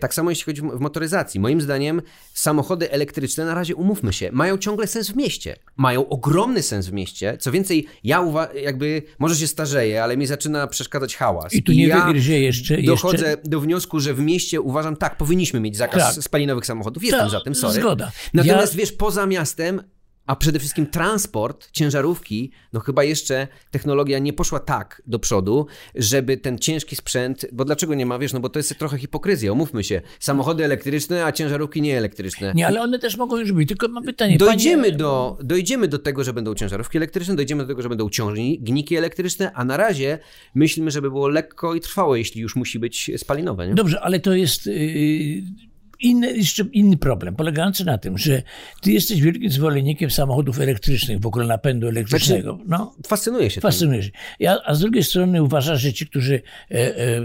tak 0.00 0.14
samo 0.14 0.30
jeśli 0.30 0.44
chodzi 0.44 0.60
w 0.62 0.80
motoryzacji, 0.80 1.40
moim 1.40 1.60
zdaniem 1.60 2.02
samochody 2.34 2.90
elektryczne 2.90 3.44
na 3.44 3.54
razie, 3.54 3.74
umówmy 3.74 4.12
się, 4.12 4.30
mają 4.32 4.58
ciągle 4.58 4.86
sens 4.86 5.10
w 5.10 5.16
mieście. 5.16 5.56
Mają 5.76 6.08
ogromny 6.08 6.62
sens 6.62 6.86
w 6.86 6.92
mieście. 6.92 7.36
Co 7.40 7.52
więcej, 7.52 7.86
ja 8.04 8.20
uwa- 8.20 8.54
jakby, 8.54 9.02
może 9.18 9.36
się 9.36 9.46
starzeję, 9.46 10.02
ale 10.04 10.16
mi 10.16 10.26
zaczyna 10.26 10.66
przeszkadzać 10.66 11.16
hałas. 11.16 11.52
I 11.54 11.62
tu 11.62 11.72
nie 11.72 11.86
ja 11.86 12.06
wygryzie 12.06 12.40
jeszcze- 12.40 12.82
Dochodzę 12.82 13.28
jeszcze- 13.30 13.48
do 13.50 13.60
wniosku, 13.60 14.00
że 14.00 14.14
w 14.14 14.20
mieście 14.20 14.60
uważam, 14.60 14.96
tak, 14.96 15.16
powinniśmy 15.16 15.60
mieć 15.60 15.76
zakaz 15.76 16.14
Tak. 16.14 16.24
spalinowych 16.24 16.66
samochodów. 16.66 17.04
Jestem 17.04 17.30
za 17.30 17.40
tym, 17.40 17.54
sorry. 17.54 17.80
zgoda. 17.80 18.12
Natomiast 18.34 18.74
Ja- 18.74 18.78
wiesz, 18.80 18.92
poza 18.92 19.26
miastem 19.26 19.82
a 20.26 20.36
przede 20.36 20.58
wszystkim 20.58 20.86
transport, 20.86 21.70
ciężarówki, 21.70 22.50
no 22.72 22.80
chyba 22.80 23.04
jeszcze 23.04 23.48
technologia 23.70 24.18
nie 24.18 24.32
poszła 24.32 24.60
tak 24.60 25.02
do 25.06 25.18
przodu, 25.18 25.66
żeby 25.94 26.36
ten 26.36 26.58
ciężki 26.58 26.96
sprzęt, 26.96 27.46
bo 27.52 27.64
dlaczego 27.64 27.94
nie 27.94 28.06
ma, 28.06 28.18
wiesz, 28.18 28.32
no 28.32 28.40
bo 28.40 28.48
to 28.48 28.58
jest 28.58 28.78
trochę 28.78 28.98
hipokryzja, 28.98 29.52
umówmy 29.52 29.84
się, 29.84 30.02
samochody 30.20 30.64
elektryczne, 30.64 31.24
a 31.24 31.32
ciężarówki 31.32 31.82
nieelektryczne. 31.82 32.52
Nie, 32.54 32.66
ale 32.66 32.82
one 32.82 32.98
też 32.98 33.16
mogą 33.16 33.36
już 33.36 33.52
być, 33.52 33.68
tylko 33.68 33.88
mam 33.88 34.04
pytanie. 34.04 34.38
Dojdziemy, 34.38 34.82
panie... 34.82 34.96
do, 34.96 35.38
dojdziemy 35.42 35.88
do 35.88 35.98
tego, 35.98 36.24
że 36.24 36.32
będą 36.32 36.54
ciężarówki 36.54 36.96
elektryczne, 36.96 37.36
dojdziemy 37.36 37.62
do 37.62 37.68
tego, 37.68 37.82
że 37.82 37.88
będą 37.88 38.10
ciągniki 38.10 38.96
elektryczne, 38.96 39.52
a 39.52 39.64
na 39.64 39.76
razie 39.76 40.18
myślimy, 40.54 40.90
żeby 40.90 41.10
było 41.10 41.28
lekko 41.28 41.74
i 41.74 41.80
trwało, 41.80 42.16
jeśli 42.16 42.40
już 42.40 42.56
musi 42.56 42.78
być 42.78 43.10
spalinowe. 43.16 43.68
Nie? 43.68 43.74
Dobrze, 43.74 44.00
ale 44.00 44.20
to 44.20 44.34
jest... 44.34 44.66
Yy 44.66 45.73
inny, 46.00 46.36
jeszcze 46.36 46.64
inny 46.72 46.96
problem, 46.96 47.36
polegający 47.36 47.84
na 47.84 47.98
tym, 47.98 48.18
że 48.18 48.42
ty 48.80 48.92
jesteś 48.92 49.20
wielkim 49.20 49.50
zwolennikiem 49.50 50.10
samochodów 50.10 50.60
elektrycznych, 50.60 51.20
w 51.20 51.26
ogóle 51.26 51.46
napędu 51.46 51.88
elektrycznego. 51.88 52.52
Znaczy, 52.54 52.64
no, 52.68 52.94
fascynuje 53.06 53.50
się 53.50 53.60
Fascynuje 53.60 54.02
się. 54.02 54.10
Ja, 54.40 54.58
a 54.64 54.74
z 54.74 54.80
drugiej 54.80 55.04
strony 55.04 55.42
uważasz, 55.42 55.80
że 55.80 55.92
ci, 55.92 56.06
którzy 56.06 56.42
e, 56.70 56.74
e, 56.74 57.18
e, 57.18 57.24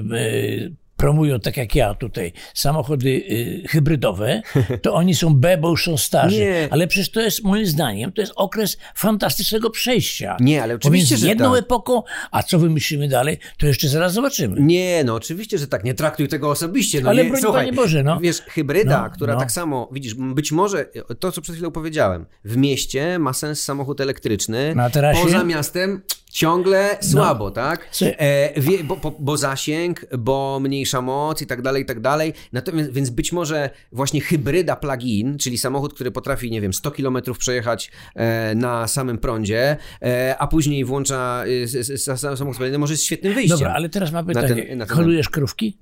promują, 1.00 1.40
tak 1.40 1.58
jak 1.58 1.76
ja 1.76 1.94
tutaj, 1.94 2.34
samochody 2.54 3.10
y, 3.10 3.64
hybrydowe, 3.68 4.42
to 4.84 4.94
oni 4.94 5.16
są 5.16 5.36
B, 5.36 5.58
bo 5.58 5.70
już 5.70 5.84
są 5.84 5.98
starzy. 5.98 6.40
Nie. 6.40 6.68
Ale 6.72 6.88
przecież 6.88 7.12
to 7.12 7.22
jest, 7.22 7.44
moim 7.44 7.66
zdaniem, 7.66 8.12
to 8.12 8.22
jest 8.22 8.34
okres 8.36 8.78
fantastycznego 8.96 9.70
przejścia. 9.70 10.38
Nie, 10.40 10.64
ale 10.64 10.76
oczywiście, 10.76 11.16
Pomiędzy 11.16 11.28
jedną 11.28 11.52
tak. 11.52 11.64
epoką, 11.64 12.04
a 12.32 12.44
co 12.44 12.60
wymyślimy 12.60 13.08
dalej, 13.08 13.38
to 13.58 13.68
jeszcze 13.68 13.90
zaraz 13.90 14.14
zobaczymy. 14.14 14.62
Nie, 14.62 15.04
no 15.04 15.14
oczywiście, 15.16 15.58
że 15.58 15.68
tak. 15.68 15.84
Nie 15.84 15.94
traktuj 15.94 16.28
tego 16.28 16.50
osobiście. 16.50 17.02
No, 17.02 17.10
ale 17.10 17.24
nie, 17.24 17.30
broń 17.30 17.42
słuchaj, 17.42 17.66
Panie 17.66 17.74
Boże, 17.74 18.04
no. 18.04 18.20
Wiesz, 18.20 18.42
hybryda, 18.42 19.04
no, 19.04 19.10
która 19.10 19.34
no. 19.34 19.40
tak 19.40 19.52
samo, 19.52 19.90
widzisz, 19.92 20.14
być 20.16 20.52
może 20.52 20.86
to, 21.20 21.32
co 21.32 21.42
przed 21.42 21.56
chwilą 21.56 21.72
powiedziałem, 21.72 22.26
w 22.46 22.58
mieście 22.58 23.20
ma 23.20 23.34
sens 23.34 23.64
samochód 23.64 24.02
elektryczny. 24.02 24.76
Na 24.76 24.90
terasie? 24.90 25.22
Poza 25.24 25.44
miastem 25.44 26.02
ciągle 26.30 26.98
słabo, 27.02 27.46
no. 27.46 27.52
tak? 27.52 27.90
E, 28.02 28.62
wie, 28.62 28.84
bo, 28.84 28.98
bo, 28.98 29.16
bo, 29.20 29.38
zasięg, 29.38 30.06
bo 30.18 30.60
mniejsza 30.62 31.02
moc 31.02 31.42
i 31.42 31.48
tak 31.48 31.62
dalej, 31.62 31.84
i 31.84 31.86
tak 31.86 32.00
dalej. 32.00 32.34
Natomiast, 32.54 32.94
więc 32.94 33.10
być 33.10 33.32
może 33.32 33.70
właśnie 33.92 34.22
hybryda 34.22 34.76
plug-in, 34.76 35.38
czyli 35.38 35.58
samochód, 35.58 35.94
który 35.94 36.12
potrafi, 36.12 36.52
nie 36.52 36.62
wiem, 36.62 36.74
100 36.74 36.92
km 36.92 37.18
przejechać 37.40 37.92
e, 38.16 38.56
na 38.56 38.88
samym 38.88 39.18
prądzie, 39.18 39.78
e, 40.02 40.36
a 40.40 40.48
później 40.48 40.86
włącza 40.86 41.44
e, 41.94 42.18
samochód 42.18 42.56
spaliny, 42.56 42.78
może 42.78 42.94
jest 42.94 43.04
świetnym 43.04 43.34
wyjściem. 43.34 43.58
Dobra, 43.58 43.74
ale 43.74 43.90
teraz 43.90 44.12
mam 44.12 44.26
pytanie. 44.26 44.48
Na 44.48 44.56
ten, 44.56 44.78
na 44.78 44.86
ten... 44.86 45.24
Krówki? 45.32 45.78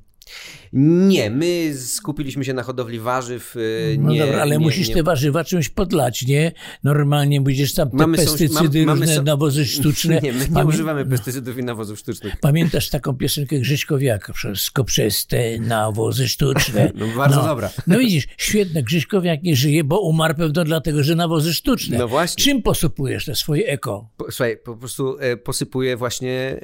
Nie, 0.73 1.29
my 1.29 1.73
skupiliśmy 1.77 2.45
się 2.45 2.53
na 2.53 2.63
hodowli 2.63 2.99
warzyw. 2.99 3.55
Y, 3.55 3.97
no 3.99 4.11
nie, 4.11 4.19
dobra, 4.19 4.41
ale 4.41 4.57
nie, 4.57 4.59
musisz 4.59 4.87
nie. 4.87 4.95
te 4.95 5.03
warzywa 5.03 5.43
czymś 5.43 5.69
podlać, 5.69 6.25
nie? 6.25 6.51
Normalnie 6.83 7.41
będziesz 7.41 7.73
tam 7.73 7.89
te 7.89 7.97
mamy 7.97 8.17
pestycydy, 8.17 8.85
mam, 8.85 8.99
różne 8.99 9.21
nawozy 9.21 9.65
sztuczne. 9.75 10.19
Nie, 10.23 10.33
my 10.33 10.47
nie 10.49 10.65
używamy 10.65 11.05
pestycydów 11.05 11.57
i 11.57 11.63
nawozów 11.63 11.99
sztucznych. 11.99 12.39
Pamiętasz 12.39 12.89
taką 12.89 13.13
piosenkę 13.13 13.59
Grzyśkowiaka? 13.59 14.33
Wszystko 14.33 14.83
przez 14.83 15.27
te 15.27 15.59
nawozy 15.59 16.27
sztuczne. 16.27 16.91
No 16.97 17.05
bardzo 17.17 17.41
no. 17.41 17.47
dobra. 17.47 17.69
No 17.87 17.99
widzisz, 17.99 18.27
świetne, 18.37 18.83
Grzyśkowiak 18.83 19.43
nie 19.43 19.55
żyje, 19.55 19.83
bo 19.83 19.99
umarł 19.99 20.35
pewno 20.35 20.63
dlatego, 20.63 21.03
że 21.03 21.15
nawozy 21.15 21.53
sztuczne. 21.53 21.97
No 21.97 22.07
właśnie. 22.07 22.43
Czym 22.43 22.61
posypujesz 22.61 23.25
te 23.25 23.35
swoje 23.35 23.67
eko? 23.67 24.09
Po, 24.17 24.31
słuchaj, 24.31 24.57
po 24.57 24.75
prostu 24.75 25.17
e, 25.19 25.37
posypuję 25.37 25.97
właśnie 25.97 26.31
e, 26.39 26.59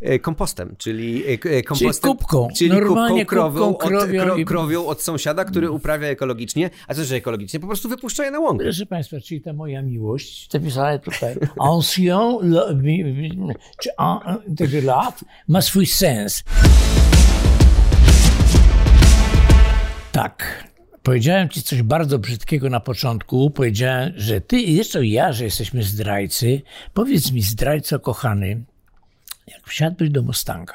e, 0.00 0.18
kompostem, 0.18 0.74
czyli 0.78 1.22
e, 1.26 1.62
kompostem. 1.62 1.92
Czyli 1.92 2.18
kubką. 2.18 2.48
Czyli 2.56 2.70
Normalnie 2.70 3.17
krowią, 3.26 3.74
krowią, 3.74 4.32
od, 4.32 4.44
krowią 4.46 4.86
od 4.86 5.02
sąsiada, 5.02 5.44
który 5.44 5.70
uprawia 5.70 6.08
ekologicznie, 6.08 6.70
a 6.88 6.94
co, 6.94 7.04
że 7.04 7.16
ekologicznie? 7.16 7.60
Po 7.60 7.66
prostu 7.66 7.88
wypuszcza 7.88 8.24
je 8.24 8.30
na 8.30 8.40
łąkę. 8.40 8.64
Proszę 8.64 8.86
Państwa, 8.86 9.20
czyli 9.20 9.40
ta 9.40 9.52
moja 9.52 9.82
miłość, 9.82 10.48
zapisane 10.52 10.98
tutaj, 10.98 11.36
ancien, 11.60 12.38
czy 13.78 14.82
lat, 14.82 15.24
ma 15.48 15.62
swój 15.62 15.86
sens. 15.86 16.42
Tak. 20.12 20.68
Powiedziałem 21.02 21.48
ci 21.48 21.62
coś 21.62 21.82
bardzo 21.82 22.18
brzydkiego 22.18 22.70
na 22.70 22.80
początku. 22.80 23.50
Powiedziałem, 23.50 24.12
że 24.16 24.40
ty 24.40 24.60
i 24.60 24.76
jeszcze 24.76 25.06
ja, 25.06 25.32
że 25.32 25.44
jesteśmy 25.44 25.82
zdrajcy. 25.82 26.62
Powiedz 26.94 27.32
mi, 27.32 27.42
zdrajco 27.42 28.00
kochany, 28.00 28.64
jak 29.46 29.68
wsiadłeś 29.68 30.10
do 30.10 30.22
Mustanga, 30.22 30.74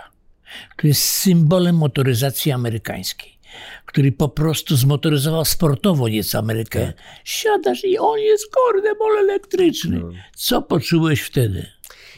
który 0.71 0.87
jest 0.87 1.03
symbolem 1.03 1.75
motoryzacji 1.75 2.51
amerykańskiej, 2.51 3.37
który 3.85 4.11
po 4.11 4.29
prostu 4.29 4.75
zmotoryzował 4.75 5.45
sportowo 5.45 6.09
nieco 6.09 6.39
Amerykę. 6.39 6.85
Tak. 6.87 6.95
Siadasz 7.23 7.83
i 7.85 7.97
on 7.97 8.19
jest 8.19 8.45
kordemol 8.51 9.17
elektryczny. 9.17 9.99
No. 9.99 10.11
Co 10.35 10.61
poczułeś 10.61 11.21
wtedy? 11.21 11.65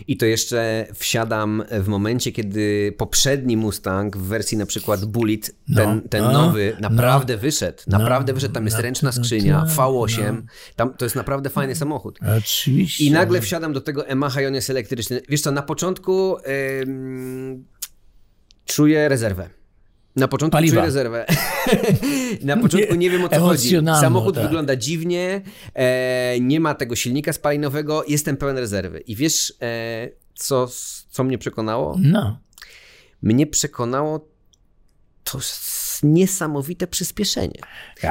I 0.07 0.17
to 0.17 0.25
jeszcze 0.25 0.87
wsiadam 0.93 1.63
w 1.71 1.87
momencie, 1.87 2.31
kiedy 2.31 2.93
poprzedni 2.97 3.57
Mustang 3.57 4.17
w 4.17 4.21
wersji 4.21 4.57
na 4.57 4.65
przykład 4.65 5.05
Bullet, 5.05 5.55
ten, 5.75 5.95
no, 5.95 6.09
ten 6.09 6.23
no, 6.23 6.31
nowy, 6.31 6.77
naprawdę 6.79 7.33
no, 7.33 7.39
wyszedł. 7.39 7.83
Naprawdę 7.87 8.33
wyszedł. 8.33 8.53
Tam 8.53 8.65
jest 8.65 8.77
no, 8.77 8.83
ręczna 8.83 9.11
skrzynia, 9.11 9.65
V8. 9.75 10.41
Tam, 10.75 10.93
to 10.93 11.05
jest 11.05 11.15
naprawdę 11.15 11.49
fajny 11.49 11.75
samochód. 11.75 12.19
Oczywiście. 12.37 13.05
I 13.05 13.11
nagle 13.11 13.41
wsiadam 13.41 13.73
do 13.73 13.81
tego 13.81 14.05
Yamaha 14.05 14.41
i 14.41 14.45
on 14.45 14.55
jest 14.55 14.69
elektryczny. 14.69 15.21
Wiesz 15.29 15.41
co, 15.41 15.51
na 15.51 15.61
początku 15.61 16.37
czuję 18.65 19.09
rezerwę. 19.09 19.49
Na 20.15 20.27
początku 20.27 20.51
Paliwa. 20.51 20.73
czuję 20.73 20.85
rezerwę. 20.85 21.25
Na 22.41 22.57
początku 22.57 22.93
nie, 22.93 22.97
nie 22.97 23.09
wiem 23.09 23.23
o 23.25 23.29
co 23.29 23.39
chodzi. 23.39 23.77
Samochód 24.01 24.35
tak. 24.35 24.43
wygląda 24.43 24.75
dziwnie, 24.75 25.41
e, 25.73 26.39
nie 26.39 26.59
ma 26.59 26.75
tego 26.75 26.95
silnika 26.95 27.33
spalinowego, 27.33 28.03
jestem 28.07 28.37
pełen 28.37 28.57
rezerwy. 28.57 28.99
I 28.99 29.15
wiesz, 29.15 29.53
e, 29.61 30.09
co, 30.33 30.67
co 31.09 31.23
mnie 31.23 31.37
przekonało? 31.37 31.97
No. 32.01 32.39
Mnie 33.21 33.47
przekonało 33.47 34.27
to 35.23 35.39
niesamowite 36.03 36.87
przyspieszenie. 36.87 37.59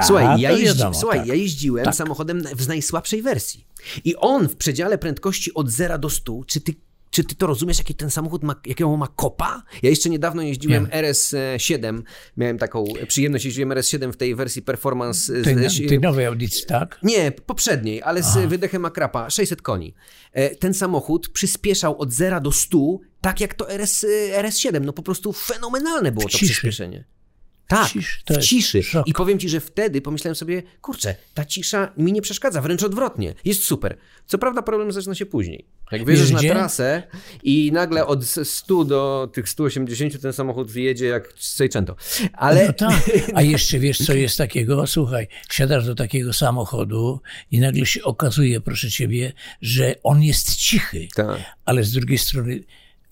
Słuchaj, 0.03 0.41
ja, 0.41 0.51
jeździ, 0.51 0.67
wiadomo, 0.67 0.95
słuchaj 0.95 1.19
tak. 1.19 1.29
ja 1.29 1.35
jeździłem 1.35 1.85
tak. 1.85 1.95
samochodem 1.95 2.43
w 2.43 2.69
najsłabszej 2.69 3.23
wersji. 3.23 3.67
I 4.05 4.17
on 4.17 4.49
w 4.49 4.57
przedziale 4.57 4.99
prędkości 4.99 5.55
od 5.55 5.71
0 5.71 5.99
do 5.99 6.11
100, 6.11 6.41
czy 6.47 6.61
ty 6.61 6.75
czy 7.15 7.25
ty 7.25 7.35
to 7.35 7.47
rozumiesz, 7.47 7.79
jaki 7.79 7.95
ten 7.95 8.11
samochód 8.11 8.43
ma, 8.43 8.55
jakiego 8.67 8.97
ma 8.97 9.09
kopa? 9.17 9.63
Ja 9.83 9.91
jeszcze 9.91 10.11
niedawno 10.11 10.43
jeździłem 10.43 10.89
Nie. 10.93 11.03
RS7, 11.03 12.03
miałem 12.37 12.59
taką 12.59 12.85
przyjemność, 13.09 13.45
jeździłem 13.45 13.69
RS7 13.69 14.13
w 14.13 14.17
tej 14.17 14.35
wersji 14.35 14.63
performance. 14.63 15.43
Tej, 15.43 15.71
z, 15.71 15.89
tej 15.89 16.01
nowej 16.01 16.27
audycji, 16.27 16.67
tak? 16.67 16.99
Nie, 17.03 17.33
poprzedniej, 17.33 18.03
ale 18.03 18.23
z 18.23 18.37
Aha. 18.37 18.47
wydechem 18.47 18.85
Akrapa, 18.85 19.31
600 19.31 19.63
koni. 19.63 19.95
E, 20.33 20.57
ten 20.57 20.75
samochód 20.75 21.29
przyspieszał 21.29 21.99
od 21.99 22.13
0 22.13 22.41
do 22.41 22.53
100, 22.53 22.79
tak 23.21 23.41
jak 23.41 23.55
to 23.55 23.71
RS, 23.71 24.07
RS7. 24.39 24.81
No 24.81 24.93
po 24.93 25.03
prostu 25.03 25.33
fenomenalne 25.33 26.13
było 26.13 26.23
to 26.29 26.39
przyspieszenie. 26.39 27.05
Tak, 27.69 27.89
ciszy, 27.89 28.21
w 28.31 28.39
ciszy. 28.39 28.83
I 29.07 29.13
powiem 29.13 29.39
ci, 29.39 29.49
że 29.49 29.61
wtedy 29.61 30.01
pomyślałem 30.01 30.35
sobie, 30.35 30.63
kurczę, 30.81 31.15
ta 31.35 31.45
cisza 31.45 31.93
mi 31.97 32.13
nie 32.13 32.23
przeszkadza, 32.23 32.61
wręcz 32.61 32.83
odwrotnie, 32.83 33.35
jest 33.45 33.65
super. 33.65 33.97
Co 34.27 34.39
prawda 34.39 34.63
problem 34.63 34.93
zaczyna 34.93 35.15
się 35.15 35.27
później. 35.27 35.65
Jak 35.93 36.07
wjeżdżasz 36.07 36.31
na 36.31 36.41
trasę 36.41 37.03
i 37.43 37.73
nagle 37.73 38.07
od 38.07 38.25
100 38.25 38.85
do 38.85 39.31
tych 39.33 39.49
180 39.49 40.21
ten 40.21 40.33
samochód 40.33 40.71
wyjedzie 40.71 41.07
jak 41.07 41.33
Seicento. 41.37 41.97
Ale... 42.33 42.67
No 42.67 42.73
tak, 42.73 43.11
a 43.35 43.43
jeszcze 43.53 43.79
wiesz 43.79 43.99
co 43.99 44.15
jest 44.15 44.39
takiego? 44.39 44.87
Słuchaj, 44.87 45.29
wsiadasz 45.49 45.87
do 45.87 45.95
takiego 45.95 46.33
samochodu 46.33 47.21
i 47.51 47.61
nagle 47.61 47.87
się 47.87 48.03
okazuje, 48.03 48.61
proszę 48.61 48.91
ciebie, 48.91 49.33
że 49.63 49.95
on 50.03 50.23
jest 50.23 50.57
cichy, 50.57 51.09
tak. 51.15 51.41
ale 51.65 51.85
z 51.85 51.93
drugiej 51.93 52.19
strony 52.19 52.61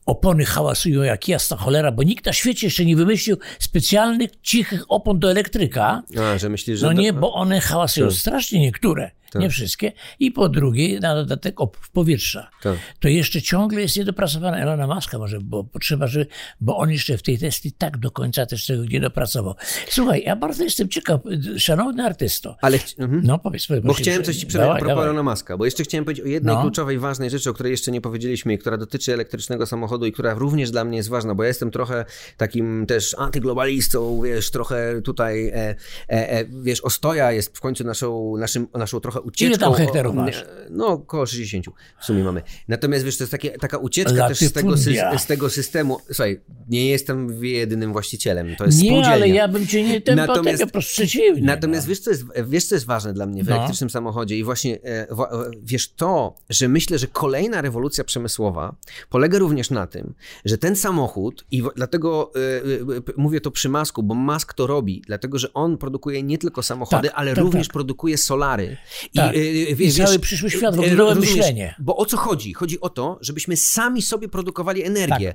opony 0.07 0.45
hałasują 0.45 1.03
jak 1.03 1.29
jasna 1.29 1.57
cholera, 1.57 1.93
bo 1.93 2.03
nikt 2.03 2.27
na 2.27 2.33
świecie 2.33 2.67
jeszcze 2.67 2.85
nie 2.85 2.97
wymyślił 2.97 3.37
specjalnych, 3.59 4.31
cichych 4.43 4.85
opon 4.89 5.19
do 5.19 5.31
elektryka. 5.31 6.03
A, 6.19 6.39
że 6.39 6.49
myślisz, 6.49 6.79
że... 6.79 6.87
No 6.87 6.93
nie, 6.93 7.13
bo 7.13 7.33
one 7.35 7.61
hałasują 7.61 8.11
strasznie 8.11 8.61
niektóre 8.61 9.11
tak. 9.33 9.43
nie 9.43 9.51
wszystkie. 9.51 9.93
I 10.21 10.31
po 10.31 10.49
drugie, 10.49 11.01
na 11.01 11.15
dodatek 11.15 11.61
opływ 11.61 11.91
powietrza. 11.91 12.51
Tak. 12.63 12.77
To 13.01 13.09
jeszcze 13.09 13.43
ciągle 13.43 13.81
jest 13.81 13.97
niedopracowane. 13.97 14.57
Elona 14.63 14.87
Muska 14.87 15.19
może, 15.19 15.41
bo 15.41 15.65
potrzeba, 15.65 16.07
że, 16.07 16.27
bo 16.61 16.77
on 16.77 16.91
jeszcze 16.91 17.19
w 17.19 17.23
tej 17.23 17.39
testy 17.39 17.71
tak 17.79 17.99
do 17.99 18.11
końca 18.11 18.47
też 18.47 18.67
tego 18.67 18.85
nie 18.85 19.01
dopracował. 19.01 19.55
Słuchaj, 19.89 20.23
ja 20.27 20.37
bardzo 20.37 20.65
jestem 20.65 20.89
ciekaw, 20.89 21.21
szanowny 21.57 22.05
artysto. 22.05 22.57
Ale, 22.61 22.79
mhm. 22.99 23.23
no 23.25 23.39
powiedz, 23.39 23.67
powiedz 23.67 23.85
Bo 23.85 23.95
chciałem 23.95 24.25
coś 24.25 24.37
ci 24.37 24.47
przerwać 24.47 24.81
propos 24.81 25.05
Elona 25.05 25.23
Muska, 25.23 25.57
bo 25.57 25.65
jeszcze 25.65 25.85
chciałem 25.85 26.05
powiedzieć 26.05 26.25
o 26.25 26.29
jednej 26.29 26.55
no. 26.55 26.63
kluczowej, 26.63 26.99
ważnej 26.99 27.31
rzeczy, 27.31 27.51
o 27.51 27.55
której 27.55 27.71
jeszcze 27.71 27.93
nie 27.93 28.01
powiedzieliśmy 28.01 28.55
i 28.55 28.59
która 28.59 28.77
dotyczy 28.77 29.13
elektrycznego 29.13 29.67
samochodu 29.67 30.07
i 30.07 30.13
która 30.13 30.35
również 30.35 30.71
dla 30.71 30.85
mnie 30.85 30.97
jest 30.97 31.09
ważna, 31.09 31.35
bo 31.35 31.43
ja 31.43 31.49
jestem 31.49 31.71
trochę 31.71 32.05
takim 32.37 32.87
też 32.87 33.17
antyglobalistą, 33.19 34.23
wiesz, 34.23 34.51
trochę 34.51 35.03
tutaj, 35.03 35.49
e, 35.49 35.55
e, 35.55 35.75
e, 36.09 36.45
wiesz, 36.63 36.81
ostoja 36.81 37.33
jest 37.33 37.57
w 37.57 37.61
końcu 37.61 37.85
naszą, 37.85 38.37
naszym, 38.37 38.67
naszą 38.75 39.01
trochę 39.01 39.21
ucieczką. 39.23 39.47
Ile 39.51 39.59
tam 39.59 39.75
hektarów 39.75 40.15
masz? 40.15 40.45
No, 40.71 40.87
około 40.87 41.27
60 41.27 41.67
w 42.01 42.05
sumie 42.05 42.25
mamy. 42.25 42.43
Natomiast 42.69 43.05
wiesz, 43.05 43.17
to 43.17 43.25
jest 43.25 43.31
takie, 43.31 43.51
taka 43.51 43.79
ucieczka 43.79 44.29
też 44.29 44.39
z 44.39 44.53
tego, 44.53 44.73
sy- 44.77 45.19
z 45.19 45.27
tego 45.27 45.51
systemu. 45.51 45.99
Słuchaj, 46.07 46.41
nie 46.69 46.87
jestem 46.87 47.45
jedynym 47.45 47.93
właścicielem, 47.93 48.57
to 48.57 48.65
jest 48.65 48.83
Nie, 48.83 49.07
ale 49.07 49.29
ja 49.29 49.49
bym 49.49 49.67
cię 49.67 49.83
nie 49.83 50.01
ten 50.01 50.17
Natomiast- 50.17 50.59
tego 50.65 50.79
przeciwnie. 50.81 51.43
Natomiast 51.43 51.87
no. 51.87 51.89
wiesz 51.89 52.01
co, 52.01 52.11
jest, 52.11 52.25
wiesz, 52.47 52.65
co 52.67 52.75
jest 52.75 52.87
ważne 52.87 53.13
dla 53.13 53.27
mnie 53.27 53.45
w 53.45 53.49
No. 53.49 53.57
elektrycznym 53.57 53.91
samochodzie 53.91 54.39
i 54.39 54.45
właśnie 54.45 54.75
e, 54.85 54.87
e, 55.11 55.17
wiesz 55.63 55.93
to, 55.93 56.35
że 56.51 56.69
myślę, 56.69 56.99
że 56.99 57.07
kolejna 57.07 57.61
rewolucja 57.61 58.05
przemysłowa 58.05 58.75
polega 59.11 59.39
również 59.39 59.71
na 59.71 59.87
tym, 59.87 60.15
że 60.45 60.59
ten 60.59 60.77
samochód 60.77 61.45
i 61.51 61.63
dlatego 61.77 62.33
e, 62.37 63.13
mówię 63.17 63.41
to 63.41 63.51
przy 63.51 63.69
Masku, 63.69 64.03
bo 64.03 64.15
Musk 64.15 64.55
to 64.55 64.67
robi, 64.67 65.03
dlatego 65.07 65.39
że 65.39 65.53
on 65.53 65.79
produkuje 65.79 66.23
nie 66.23 66.39
tylko 66.39 66.63
samochody, 66.63 67.09
Tak, 67.09 67.19
ale 67.19 67.35
tak, 67.35 67.45
również 67.45 67.67
tak. 67.69 67.73
produkuje 67.73 68.19
solary. 68.19 68.77
Tak. 69.15 69.35
e, 69.37 69.39
I 69.85 69.93
cały 69.93 70.19
przyszły 70.19 70.51
świat, 70.51 70.77
w 70.77 70.79
ogóle 70.79 70.95
nowe 70.95 71.15
myślenie. 71.15 71.75
Bo 71.79 71.97
o 71.97 72.07
co 72.07 72.17
chodzi? 72.17 72.53
Chodzi 72.53 72.81
o 72.81 72.89
to, 72.89 73.19
żebyśmy 73.21 73.57
sami 73.57 74.03
sobie 74.03 74.29
produkowali 74.29 74.83
energię. 74.85 75.35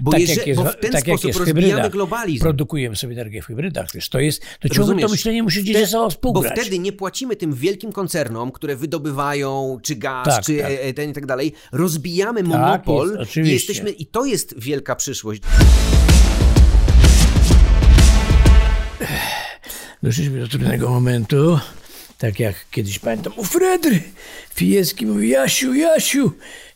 Bo, 0.00 0.10
tak 0.10 0.20
jeże- 0.20 0.34
jak 0.36 0.46
jest, 0.46 0.60
bo 0.60 0.70
w 0.70 0.76
ten 0.76 0.92
tak 0.92 1.00
sposób 1.00 1.24
jest 1.24 1.38
rozbijamy 1.38 1.66
hybrydach. 1.68 1.92
globalizm. 1.92 2.40
Produkujemy 2.40 2.96
sobie 2.96 3.12
energię 3.12 3.42
w 3.42 3.46
hybrydach. 3.46 3.88
Wiesz, 3.94 4.08
to 4.08 4.20
jest, 4.20 4.42
to 4.60 4.68
ciągle 4.68 4.78
Rozumiesz? 4.78 5.02
to 5.04 5.10
myślenie 5.10 5.42
musi 5.42 5.62
gdzieś 5.62 5.76
ze 5.76 5.86
sobą 5.86 6.04
Bo 6.04 6.10
współgrać. 6.10 6.60
wtedy 6.60 6.78
nie 6.78 6.92
płacimy 6.92 7.36
tym 7.36 7.54
wielkim 7.54 7.92
koncernom, 7.92 8.52
które 8.52 8.76
wydobywają 8.76 9.78
czy 9.82 9.94
gaz, 9.96 10.24
Tak, 10.26 10.44
czy 10.44 10.56
tak. 10.58 10.70
e, 10.80 10.94
ten 10.94 11.10
i 11.10 11.12
tak 11.12 11.26
dalej. 11.26 11.52
Rozbijamy 11.72 12.42
monopol 12.42 13.16
jest, 13.20 13.36
i 13.36 13.50
jesteśmy 13.52 13.90
i 13.90 14.06
to 14.06 14.24
jest 14.24 14.54
wielka 14.60 14.96
przyszłość. 14.96 15.42
Doszliśmy 20.02 20.40
do 20.40 20.48
trudnego 20.48 20.90
momentu. 20.90 21.58
Tak 22.18 22.40
jak 22.40 22.54
kiedyś 22.70 22.98
pamiętam, 22.98 23.32
u 23.36 23.44
Fredry 23.44 24.02
Fijecki 24.54 25.06
mówi, 25.06 25.28
Jasiu, 25.28 25.74
Jasiu, 25.74 26.32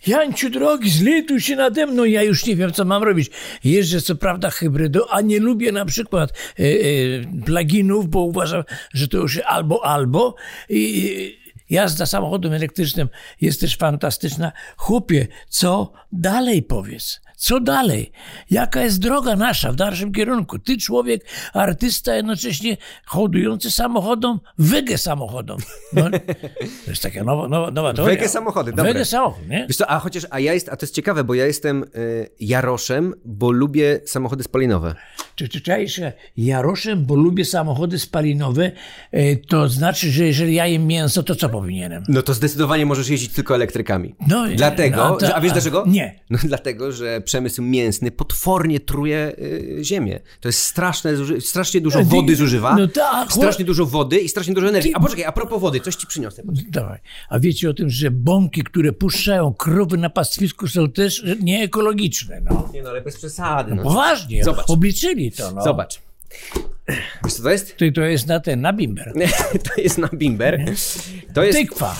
Janciu 0.07 0.51
drogi, 0.51 0.91
zlituj 0.91 1.41
się 1.41 1.57
nade 1.57 1.87
mną, 1.87 2.05
ja 2.05 2.23
już 2.23 2.47
nie 2.47 2.57
wiem, 2.57 2.73
co 2.73 2.85
mam 2.85 3.03
robić. 3.03 3.31
Jeżdżę 3.65 4.01
co 4.01 4.17
prawda 4.17 4.51
hybrydą, 4.51 5.01
a 5.11 5.21
nie 5.21 5.41
lubię 5.41 5.73
na 5.73 5.85
przykład 5.85 6.31
e, 6.31 6.63
e, 6.63 7.45
pluginów, 7.45 8.09
bo 8.09 8.21
uważam, 8.21 8.63
że 8.95 9.09
to 9.09 9.19
już 9.19 9.39
albo, 9.39 9.85
albo. 9.87 10.35
I, 10.69 11.43
Jazda 11.71 12.07
samochodem 12.07 12.53
elektrycznym 12.53 13.09
jest 13.41 13.61
też 13.61 13.77
fantastyczna. 13.77 14.53
Chłopie, 14.77 15.27
co 15.49 15.93
dalej 16.13 16.63
powiedz? 16.63 17.21
Co 17.43 17.61
dalej? 17.61 18.13
Jaka 18.51 18.83
jest 18.83 18.99
droga 19.01 19.37
nasza 19.37 19.73
w 19.73 19.77
dalszym 19.77 20.13
kierunku? 20.13 20.59
Ty 20.59 20.77
człowiek, 20.77 21.25
artysta, 21.53 22.15
jednocześnie 22.15 22.77
hodujący 23.07 23.71
samochodom, 23.71 24.41
wege 24.59 24.99
samochodom. 24.99 25.59
No, 25.93 26.11
to 26.85 26.91
jest 26.91 27.03
taka 27.03 27.25
nowa, 27.25 27.49
nowa, 27.49 27.71
nowa 27.71 27.93
teoria. 27.95 28.15
Wege 28.17 28.29
samochody, 28.29 28.71
dobre. 28.73 28.93
Wege 28.93 29.05
samochód, 29.05 29.49
nie? 29.49 29.67
Wiesz 29.69 29.77
co, 29.77 29.91
a 29.91 29.99
chociaż, 29.99 30.27
a 30.31 30.41
ja 30.41 30.55
jest, 30.55 30.69
a 30.69 30.77
to 30.77 30.87
jest 30.87 30.95
ciekawe, 30.95 31.25
bo 31.25 31.35
ja 31.35 31.47
jestem 31.47 31.85
y, 31.97 32.31
Jaroszem, 32.41 33.15
bo 33.25 33.51
lubię 33.51 34.01
samochody 34.07 34.45
spalinowe. 34.45 34.95
Czy 35.35 35.49
czy 35.49 35.61
czaisz, 35.61 35.95
że 35.95 36.12
Jaroszem, 36.37 37.05
bo 37.05 37.15
lubię 37.15 37.45
samochody 37.45 37.99
spalinowe, 37.99 38.73
e, 39.12 39.37
to 39.37 39.69
znaczy, 39.69 40.11
że 40.11 40.27
jeżeli 40.27 40.55
ja 40.55 40.67
jem 40.67 40.87
mięso, 40.87 41.23
to 41.23 41.35
co 41.35 41.49
powinienem? 41.49 42.03
No 42.09 42.23
to 42.23 42.35
zdecydowanie 42.35 42.87
możesz 42.87 43.09
jeździć 43.09 43.33
tylko 43.33 43.55
elektrykami. 43.55 44.15
No, 44.29 44.45
dlatego, 44.57 44.97
no 44.97 45.17
to- 45.17 45.27
że, 45.27 45.35
a 45.35 45.41
wiesz 45.41 45.53
dlaczego? 45.53 45.85
Nie. 45.87 46.21
No 46.31 46.39
dlatego, 46.53 46.93
że 46.93 47.21
przemysł 47.21 47.62
mięsny 47.62 48.11
potwornie 48.11 48.81
truje 48.81 49.33
y, 49.39 49.79
ziemię. 49.83 50.21
To 50.41 50.49
jest 50.49 50.59
straszne, 50.59 51.12
strasznie 51.41 51.81
dużo 51.81 51.99
No 51.99 52.05
wody 52.05 52.37
zużywa, 52.37 52.77
no 52.77 52.89
tak, 52.89 53.33
strasznie 53.33 53.65
dużo 53.65 53.87
wody 53.87 54.19
i 54.19 54.29
strasznie 54.29 54.55
dużo 54.55 54.69
energii. 54.69 54.95
A 54.95 55.01
poczekaj, 55.01 55.25
a 55.25 55.33
propos 55.33 55.61
wody, 55.61 55.81
coś 55.81 55.97
ci 55.97 56.07
przyniosę. 56.07 56.43
Dawaj. 56.71 56.99
A 57.29 57.39
wiecie 57.39 57.71
o 57.71 57.75
tym, 57.75 57.91
że 57.91 58.11
bąki, 58.11 58.62
które 58.62 58.93
puszczają 58.93 59.55
krowy 59.55 59.97
na 59.97 60.11
pastwisku 60.11 60.69
są 60.69 60.91
też 60.91 61.25
nieekologiczne, 61.41 62.41
no. 62.51 62.69
Nie 62.75 62.83
no, 62.83 62.91
ale 62.91 63.01
bez 63.01 63.17
przesady. 63.17 63.75
No. 63.75 63.83
Poważnie, 63.83 64.45
Zobacz. 64.45 64.71
obliczyli 64.71 65.32
to, 65.33 65.53
no. 65.53 65.62
Zobacz. 65.62 66.01
Wiesz 67.25 67.35
co 67.35 67.43
to 67.43 67.51
jest? 67.51 67.77
To, 67.77 67.85
to 67.95 68.01
jest 68.01 68.27
na 68.27 68.41
ten, 68.41 68.61
na 68.61 68.73
bimber. 68.73 69.12
to 69.75 69.81
jest 69.81 69.99
na 69.99 70.09
bimber. 70.09 70.65
To 71.35 71.43
jest, 71.43 71.59
Tykwa. 71.59 71.97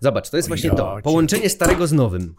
zobacz, 0.00 0.30
to 0.30 0.36
jest 0.36 0.48
właśnie 0.48 0.70
to. 0.70 0.98
Połączenie 1.02 1.48
starego 1.48 1.86
z 1.86 1.92
nowym. 1.92 2.34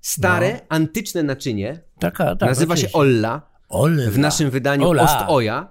Stare, 0.00 0.60
antyczne 0.68 1.22
naczynie 1.22 1.80
Taka, 1.98 2.36
tak, 2.36 2.48
nazywa 2.48 2.76
się. 2.76 2.92
Olla. 2.92 3.42
Olla. 3.68 4.10
w 4.10 4.18
naszym 4.18 4.50
wydaniu 4.50 4.88
Ola. 4.88 5.02
Ost-Oja 5.02 5.68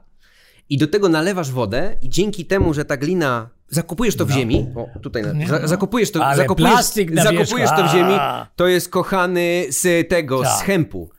i 0.69 0.77
do 0.77 0.87
tego 0.87 1.09
nalewasz 1.09 1.51
wodę 1.51 1.97
i 2.01 2.09
dzięki 2.09 2.45
temu, 2.45 2.73
że 2.73 2.85
ta 2.85 2.97
glina 2.97 3.49
zakupujesz 3.69 4.15
to 4.15 4.25
w 4.25 4.31
ziemi, 4.31 4.67
o 4.95 4.99
tutaj, 4.99 5.23
na, 5.23 5.47
za, 5.47 5.67
zakupujesz 5.67 6.11
to, 6.11 6.19
No. 6.19 6.25
Ale 6.25 6.37
zakupujesz, 6.37 6.71
plastik 6.71 7.11
na 7.11 7.23
zakupujesz 7.23 7.69
to 7.69 7.87
w 7.87 7.91
ziemi, 7.91 8.13
to 8.55 8.67
jest 8.67 8.89
kochany 8.89 9.65
z 9.69 10.09
tego, 10.09 10.39
z 10.39 10.43
Tak. 10.43 10.65
chępu, 10.65 11.09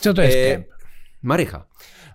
Co 0.00 0.14
to 0.14 0.22
jest 0.22 0.36
E, 0.36 0.64
marycha. 1.22 1.64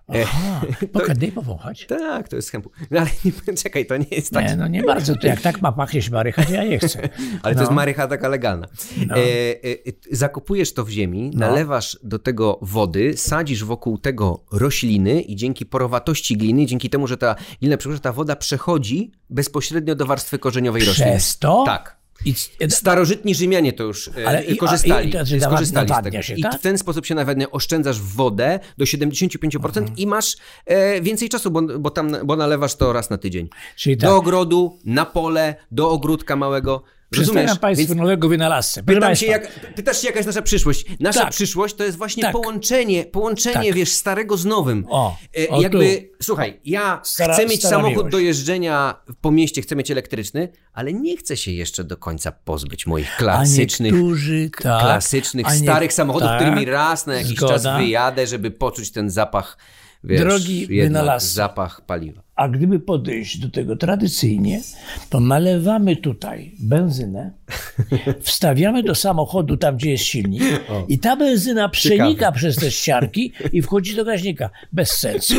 Aha, 0.08 0.60
pokaż, 0.92 1.18
daj 1.18 1.32
powąchać. 1.32 1.86
Tak, 1.86 2.28
to 2.28 2.36
jest 2.36 2.48
z 2.48 2.50
chępu. 2.50 2.70
No 2.90 3.00
ale 3.00 3.10
nie, 3.24 3.54
czekaj, 3.54 3.86
to 3.86 3.96
nie 3.96 4.06
jest 4.10 4.32
tak, 4.32 4.48
Nie, 4.48 4.56
no 4.56 4.68
nie 4.68 4.82
bardzo. 4.82 5.16
To 5.16 5.26
jak 5.26 5.40
tak 5.40 5.62
ma 5.62 5.72
pachnieć 5.72 6.10
marycha, 6.10 6.44
to 6.44 6.52
ja 6.52 6.64
nie 6.64 6.78
chcę. 6.78 7.08
ale 7.42 7.54
to 7.54 7.60
jest 7.60 7.70
No. 7.70 7.76
marycha 7.76 8.06
taka 8.06 8.28
legalna. 8.28 8.66
E, 9.10 9.14
e, 9.14 9.18
e, 9.62 9.76
zakupujesz 10.10 10.74
to 10.74 10.84
w 10.84 10.90
ziemi, 10.90 11.30
No. 11.34 11.40
nalewasz 11.46 11.98
do 12.02 12.18
tego 12.18 12.58
wody, 12.62 13.16
sadzisz 13.16 13.64
wokół 13.64 13.98
tego 13.98 14.44
rośliny 14.52 15.20
i 15.20 15.36
dzięki 15.36 15.66
porowatości 15.66 16.36
gliny, 16.36 16.66
dzięki 16.66 16.90
temu, 16.90 17.06
że 17.06 17.16
ta 17.16 17.36
glina, 17.60 17.76
że 17.90 18.00
ta 18.00 18.12
woda 18.12 18.36
przechodzi 18.36 19.12
bezpośrednio 19.30 19.94
do 19.94 20.06
warstwy 20.06 20.38
korzeniowej 20.38 20.84
rośliny. 20.84 21.10
Przez 21.10 21.38
to? 21.38 21.62
Tak. 21.66 21.97
I, 22.24 22.34
Starożytni 22.68 23.34
Rzymianie 23.34 23.72
to 23.72 23.84
już 23.84 24.08
Ale 24.16 24.26
Ale 24.28 24.44
i- 24.44 24.56
korzystali. 24.56 25.08
i 25.08 25.12
że 25.24 25.40
skorzystali 25.40 25.88
z 25.88 26.02
tego. 26.02 26.22
się, 26.22 26.34
I 26.34 26.42
tak? 26.42 26.54
w 26.54 26.60
ten 26.60 26.78
sposób 26.78 27.06
się 27.06 27.14
nawadnia, 27.14 27.50
oszczędzasz 27.50 28.00
wodę 28.00 28.60
do 28.78 28.84
75% 28.84 29.86
i 29.96 30.06
masz 30.06 30.36
e, 30.66 31.00
więcej 31.00 31.28
czasu, 31.28 31.50
bo, 31.50 31.62
bo 31.62 31.90
tam 31.90 32.16
bo 32.24 32.36
nalewasz 32.36 32.74
to 32.74 32.92
raz 32.92 33.10
na 33.10 33.18
tydzień. 33.18 33.48
Czyli 33.76 33.96
tak. 33.96 34.10
Do 34.10 34.16
ogrodu, 34.16 34.78
na 34.84 35.04
pole, 35.06 35.54
do 35.70 35.90
ogródka 35.90 36.36
małego. 36.36 36.82
Rozumiesz? 37.16 37.26
Przedstawiam 37.44 37.58
Państwu 37.60 37.86
Więc 37.88 38.00
nowego 38.00 38.28
wynalazcę. 38.28 38.82
Proszę 38.82 39.00
pytam 39.00 39.16
się, 39.16 39.26
jak, 39.26 39.74
pytasz 39.74 40.00
się, 40.00 40.06
jaka 40.06 40.18
jest 40.18 40.26
nasza 40.26 40.42
przyszłość. 40.42 40.84
Nasza 41.00 41.20
Tak. 41.20 41.30
przyszłość 41.30 41.74
to 41.74 41.84
jest 41.84 41.98
właśnie 41.98 42.22
Tak. 42.22 42.32
połączenie, 42.32 43.04
połączenie, 43.04 43.66
Tak. 43.68 43.74
wiesz, 43.74 43.92
starego 43.92 44.36
z 44.36 44.44
nowym. 44.44 44.84
O, 44.88 45.16
E, 45.38 45.48
o 45.48 45.62
jakby, 45.62 46.10
słuchaj, 46.22 46.60
ja 46.64 47.00
Stara- 47.04 47.34
chcę 47.34 47.46
mieć 47.46 47.62
samochód 47.62 47.96
miłość. 47.96 48.12
do 48.12 48.18
jeżdżenia 48.18 48.94
po 49.20 49.30
mieście, 49.30 49.62
chcę 49.62 49.76
mieć 49.76 49.90
elektryczny, 49.90 50.48
ale 50.72 50.92
nie 50.92 51.16
chcę 51.16 51.36
się 51.36 51.52
jeszcze 51.52 51.84
do 51.84 51.96
końca 51.96 52.32
pozbyć 52.32 52.86
moich 52.86 53.16
klasycznych, 53.16 53.94
tak, 54.62 54.80
klasycznych, 54.82 55.46
starych 55.52 55.92
samochodów, 55.92 56.28
tak, 56.28 56.40
którymi 56.40 56.64
raz 56.64 57.06
na 57.06 57.14
jakiś 57.14 57.38
czas 57.38 57.60
zgoda. 57.62 57.78
wyjadę, 57.78 58.26
żeby 58.26 58.50
poczuć 58.50 58.92
ten 58.92 59.10
zapach, 59.10 59.58
wiesz, 60.04 60.20
Drogi 60.20 60.66
wynalazco. 60.66 61.34
zapach 61.34 61.80
paliwa. 61.86 62.22
A 62.36 62.48
gdyby 62.48 62.80
podejść 62.80 63.38
do 63.38 63.50
tego 63.50 63.76
tradycyjnie, 63.76 64.60
to 65.10 65.20
nalewamy 65.20 65.96
tutaj 65.96 66.54
benzynę, 66.60 67.32
wstawiamy 68.20 68.82
do 68.82 68.94
samochodu 68.94 69.56
tam, 69.56 69.76
gdzie 69.76 69.90
jest 69.90 70.04
silnik 70.04 70.42
i 70.88 70.98
ta 70.98 71.16
benzyna 71.16 71.68
przenika 71.68 72.32
przez 72.32 72.56
te 72.56 72.70
ścianki 72.70 73.32
i 73.52 73.62
wchodzi 73.62 73.96
do 73.96 74.04
gaźnika. 74.04 74.50
Bez 74.72 74.90
sensu. 74.90 75.34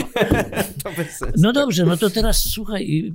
Bez 0.98 1.10
sensu. 1.12 1.34
No 1.38 1.54
dobrze, 1.54 1.86
no 1.86 1.98
to 1.98 2.10
teraz 2.10 2.44
słuchaj, 2.44 3.14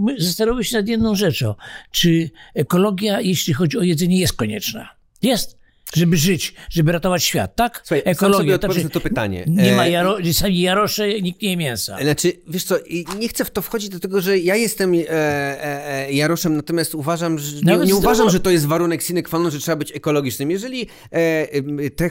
my 0.00 0.64
się 0.64 0.76
nad 0.76 0.88
jedną 0.88 1.14
rzeczą. 1.14 1.54
Czy 1.90 2.30
ekologia, 2.54 3.20
jeśli 3.20 3.54
chodzi 3.54 3.78
o 3.78 3.82
jedzenie, 3.82 4.18
jest 4.18 4.32
konieczna? 4.32 4.88
Jest. 5.22 5.59
Żeby 5.94 6.16
żyć, 6.16 6.54
żeby 6.70 6.92
ratować 6.92 7.24
świat, 7.24 7.56
tak? 7.56 7.82
Słuchaj, 7.84 8.14
sam 8.14 8.34
sobie 8.34 8.54
odpowiedz 8.54 8.84
na 8.84 8.90
to 8.90 9.00
pytanie. 9.00 9.44
Nie 9.46 9.72
ma 9.72 9.86
E, 9.86 9.90
jaro, 9.90 10.16
sami 10.32 10.60
jarosze, 10.60 11.20
nikt 11.20 11.42
nie 11.42 11.50
je 11.50 11.56
mięsa. 11.56 11.96
Znaczy, 12.02 12.32
wiesz 12.48 12.64
co, 12.64 12.76
nie 13.18 13.28
chcę 13.28 13.44
w 13.44 13.50
to 13.50 13.62
wchodzić, 13.62 13.88
dlatego 13.88 14.20
że 14.20 14.38
ja 14.38 14.56
jestem 14.56 14.94
e, 14.94 14.96
e, 15.10 16.06
e, 16.08 16.12
Jaroszem, 16.12 16.56
natomiast 16.56 16.94
uważam, 16.94 17.38
że 17.38 17.56
nie, 17.62 17.76
nie 17.86 17.94
uważam, 17.94 18.30
że 18.30 18.40
to 18.40 18.50
jest 18.50 18.66
warunek 18.66 19.02
sine 19.02 19.22
qua 19.22 19.38
non, 19.38 19.50
że 19.50 19.58
trzeba 19.58 19.76
być 19.76 19.92
ekologicznym. 19.96 20.50
Jeżeli 20.50 20.86
e, 21.10 21.90
te 21.90 22.10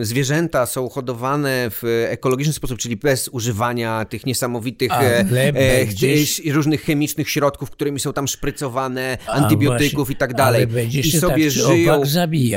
zwierzęta 0.00 0.66
są 0.66 0.88
hodowane 0.88 1.70
w 1.70 2.06
ekologiczny 2.08 2.52
sposób, 2.52 2.78
czyli 2.78 2.96
bez 2.96 3.28
używania 3.28 4.04
tych 4.04 4.26
niesamowitych 4.26 4.92
e, 4.92 5.24
ch- 5.86 6.54
różnych 6.54 6.82
chemicznych 6.82 7.30
środków, 7.30 7.70
którymi 7.70 8.00
są 8.00 8.12
tam 8.12 8.28
szprycowane, 8.28 9.18
A 9.26 9.30
antybiotyków 9.32 9.96
właśnie, 9.98 10.14
i 10.14 10.16
tak 10.16 10.34
dalej. 10.34 10.66
I 11.04 11.12
sobie 11.12 11.44
tak 11.44 11.50
żyją. 11.52 12.02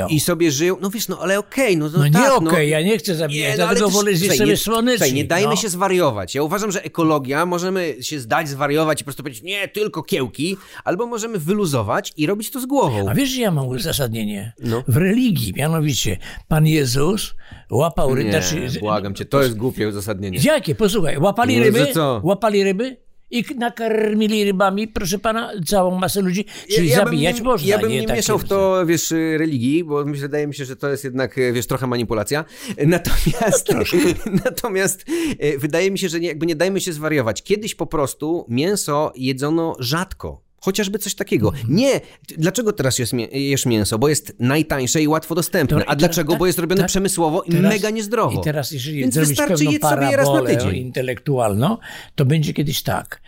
I 0.08 0.20
sobie 0.20 0.51
żyją. 0.52 0.76
No 0.80 0.90
wiesz, 0.90 1.08
no 1.08 1.18
ale 1.20 1.38
okej, 1.38 1.76
no, 1.76 1.88
no, 1.92 1.98
No 1.98 2.04
nie 2.06 2.12
tak, 2.12 2.32
okej, 2.32 2.48
no. 2.70 2.78
ja 2.78 2.82
nie 2.82 2.98
chcę 2.98 3.14
zabijać, 3.14 3.52
Nie, 3.52 3.58
no, 3.58 3.64
ale 3.68 3.74
dlatego 3.76 3.90
wolę 3.90 4.14
zjeść 4.16 4.36
sobie 4.38 4.50
nie- 4.50 4.56
słonecznik. 4.56 4.98
Słuchaj, 4.98 5.12
nie 5.14 5.24
dajmy 5.24 5.48
no. 5.50 5.56
się 5.56 5.68
zwariować. 5.68 6.34
Ja 6.34 6.42
uważam, 6.42 6.72
że 6.72 6.82
ekologia, 6.84 7.46
możemy 7.46 7.96
się 8.00 8.20
zdać 8.20 8.48
zwariować 8.48 9.00
i 9.00 9.04
po 9.04 9.06
prostu 9.06 9.22
powiedzieć, 9.22 9.42
nie, 9.42 9.68
tylko 9.68 10.02
kiełki, 10.02 10.56
albo 10.84 11.06
możemy 11.06 11.38
wyluzować 11.38 12.12
i 12.16 12.26
robić 12.26 12.50
to 12.50 12.60
z 12.60 12.66
głową. 12.66 13.08
A 13.08 13.14
wiesz, 13.14 13.28
że 13.30 13.40
ja 13.40 13.50
mam 13.50 13.66
uzasadnienie? 13.68 14.52
No. 14.58 14.82
W 14.88 14.96
religii, 14.96 15.52
mianowicie, 15.56 16.16
Pan 16.48 16.66
Jezus 16.66 17.34
łapał 17.70 18.14
ryby. 18.14 18.30
Nie, 18.30 18.42
znaczy, 18.42 18.80
błagam 18.80 19.14
cię, 19.14 19.24
to 19.24 19.42
jest 19.42 19.56
głupie 19.56 19.88
uzasadnienie. 19.88 20.38
Jakie? 20.42 20.74
Posłuchaj, 20.74 21.18
łapali 21.18 21.56
No, 21.58 21.64
ryby, 21.64 21.86
łapali 22.22 22.64
ryby 22.64 22.96
i 23.32 23.44
nakarmili 23.58 24.44
rybami, 24.44 24.88
proszę 24.88 25.18
pana, 25.18 25.52
całą 25.66 25.98
masę 25.98 26.20
ludzi. 26.20 26.44
Czyli 26.74 26.88
ja 26.88 26.96
zabijać 26.96 27.36
bym, 27.36 27.44
można. 27.44 27.68
Ja 27.68 27.78
bym 27.78 27.90
nie, 27.90 28.02
takie- 28.02 28.16
mieszał 28.16 28.38
w 28.38 28.44
to, 28.44 28.86
wiesz, 28.86 29.10
religii, 29.36 29.84
bo 29.84 30.04
się- 30.14 30.20
wydaje 30.20 30.46
mi 30.46 30.54
się, 30.54 30.64
że 30.64 30.76
to 30.76 30.88
jest 30.88 31.04
jednak, 31.04 31.36
wiesz, 31.52 31.66
trochę 31.66 31.86
manipulacja. 31.86 32.44
Natomiast, 32.86 33.68
natomiast 34.44 35.04
e, 35.38 35.58
wydaje 35.58 35.90
mi 35.90 35.98
się, 35.98 36.08
że 36.08 36.20
nie, 36.20 36.28
jakby 36.28 36.46
nie 36.46 36.56
dajmy 36.56 36.80
się 36.80 36.92
zwariować. 36.92 37.42
Kiedyś 37.42 37.74
po 37.74 37.86
prostu 37.86 38.46
mięso 38.48 39.12
jedzono 39.16 39.76
rzadko. 39.78 40.51
Chociażby 40.64 40.98
coś 40.98 41.14
takiego. 41.14 41.48
Mhm. 41.48 41.76
Nie. 41.76 42.00
Dlaczego 42.38 42.72
teraz 42.72 42.98
jesz 43.32 43.66
mięso? 43.66 43.98
Bo 43.98 44.08
jest 44.08 44.34
najtańsze 44.38 45.02
i 45.02 45.08
łatwo 45.08 45.34
dostępne. 45.34 45.76
A 45.76 45.80
teraz- 45.80 45.96
dlaczego? 45.96 46.32
tak, 46.32 46.38
Bo 46.38 46.46
jest 46.46 46.58
robione 46.58 46.80
tak. 46.80 46.88
przemysłowo 46.88 47.42
i 47.42 47.50
Teraz- 47.50 47.72
mega 47.72 47.90
niezdrowo. 47.90 48.40
I 48.40 48.44
teraz, 48.44 48.70
jeżeli 48.72 49.00
Więc 49.00 49.18
wystarczy 49.18 49.52
pewną 49.64 49.72
sobie 49.72 50.16
raz 50.16 50.26
na 50.26 50.32
parabolę 50.32 50.56
tydzień. 50.56 50.76
intelektualną, 50.76 51.76
to 52.14 52.24
będzie 52.24 52.54
kiedyś 52.54 52.82
tak. 52.82 53.22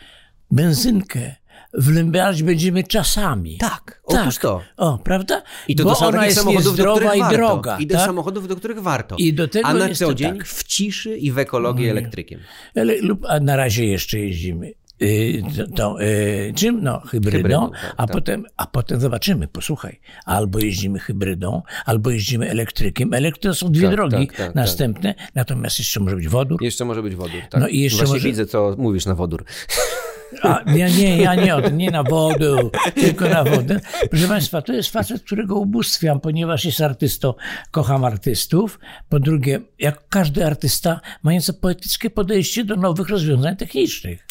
Benzynkę 0.50 1.34
wlębiać 1.78 2.42
będziemy 2.42 2.84
czasami. 2.84 3.58
Tak, 3.58 4.00
otóż 4.04 4.38
to. 4.38 4.60
O, 4.76 4.98
prawda? 4.98 5.42
I 5.68 5.76
to 5.76 5.84
Bo 5.84 5.90
do 5.90 5.98
ona 5.98 6.24
jest 6.26 6.38
samochodów, 6.38 6.76
do 6.76 6.92
których 6.94 7.14
i 7.16 7.18
warto. 7.18 7.36
droga. 7.36 7.78
I 7.78 7.86
do 7.86 7.94
tak? 7.96 8.06
samochodów, 8.06 8.48
do 8.48 8.56
których 8.56 8.82
warto. 8.82 9.16
I 9.18 9.32
do 9.32 9.48
tego 9.48 9.68
A 9.68 9.74
na 9.74 9.94
co 9.94 10.14
dzień 10.14 10.38
tak. 10.38 10.46
w 10.48 10.64
ciszy 10.64 11.16
i 11.16 11.32
w 11.32 11.38
ekologii 11.38 11.88
elektrykiem. 11.88 12.40
Ale, 12.76 12.96
lub, 13.00 13.24
a 13.28 13.40
na 13.40 13.56
razie 13.56 13.84
jeszcze 13.86 14.18
jeździmy. 14.18 14.72
Y, 15.02 15.42
to, 15.76 16.02
y, 16.02 16.52
czym? 16.56 16.82
No, 16.82 17.00
hybrydą, 17.00 17.36
Hybrydą, 17.38 17.70
tak, 17.70 17.94
a, 17.96 18.06
tak. 18.06 18.14
Potem, 18.14 18.44
a 18.56 18.66
potem 18.66 19.00
zobaczymy, 19.00 19.48
posłuchaj. 19.48 20.00
Albo 20.24 20.58
jeździmy 20.58 20.98
hybrydą, 20.98 21.62
albo 21.84 22.10
jeździmy 22.10 22.50
elektrykiem. 22.50 23.14
Elektry 23.14 23.50
to 23.50 23.54
są 23.54 23.72
dwie 23.72 23.86
Tak, 23.86 23.90
drogi 23.96 24.26
tak, 24.26 24.36
tak, 24.36 24.54
następne, 24.54 25.14
natomiast 25.34 25.78
jeszcze 25.78 26.00
może 26.00 26.16
być 26.16 26.28
wodór. 26.28 26.62
Jeszcze 26.62 26.84
może 26.84 27.02
być 27.02 27.14
wodór. 27.16 27.40
Tak? 27.50 27.60
No 27.60 27.68
i 27.68 27.80
jeszcze 27.80 27.98
Właśnie 27.98 28.14
może- 28.14 28.28
widzę, 28.28 28.46
co 28.46 28.74
mówisz 28.78 29.06
na 29.06 29.14
wodór. 29.14 29.44
A, 30.42 30.62
ja 30.76 30.88
nie, 30.88 31.16
ja 31.18 31.34
nie, 31.34 31.54
o 31.56 31.62
tym, 31.62 31.78
nie 31.78 31.90
na 31.90 32.02
wodę, 32.02 32.56
tylko 32.94 33.28
na 33.28 33.44
wodę. 33.44 33.80
Proszę 34.10 34.28
Państwa, 34.28 34.62
to 34.62 34.72
jest 34.72 34.90
facet, 34.90 35.22
którego 35.22 35.54
ubóstwiam, 35.56 36.20
ponieważ 36.20 36.64
jest 36.64 36.80
artystą, 36.80 37.34
kocham 37.70 38.04
artystów. 38.04 38.78
Po 39.08 39.20
drugie, 39.20 39.60
jak 39.78 40.08
każdy 40.08 40.46
artysta, 40.46 41.00
mający 41.22 41.52
poetyckie 41.52 42.10
podejście 42.10 42.64
do 42.64 42.76
nowych 42.76 43.08
rozwiązań 43.08 43.56
technicznych. 43.56 44.26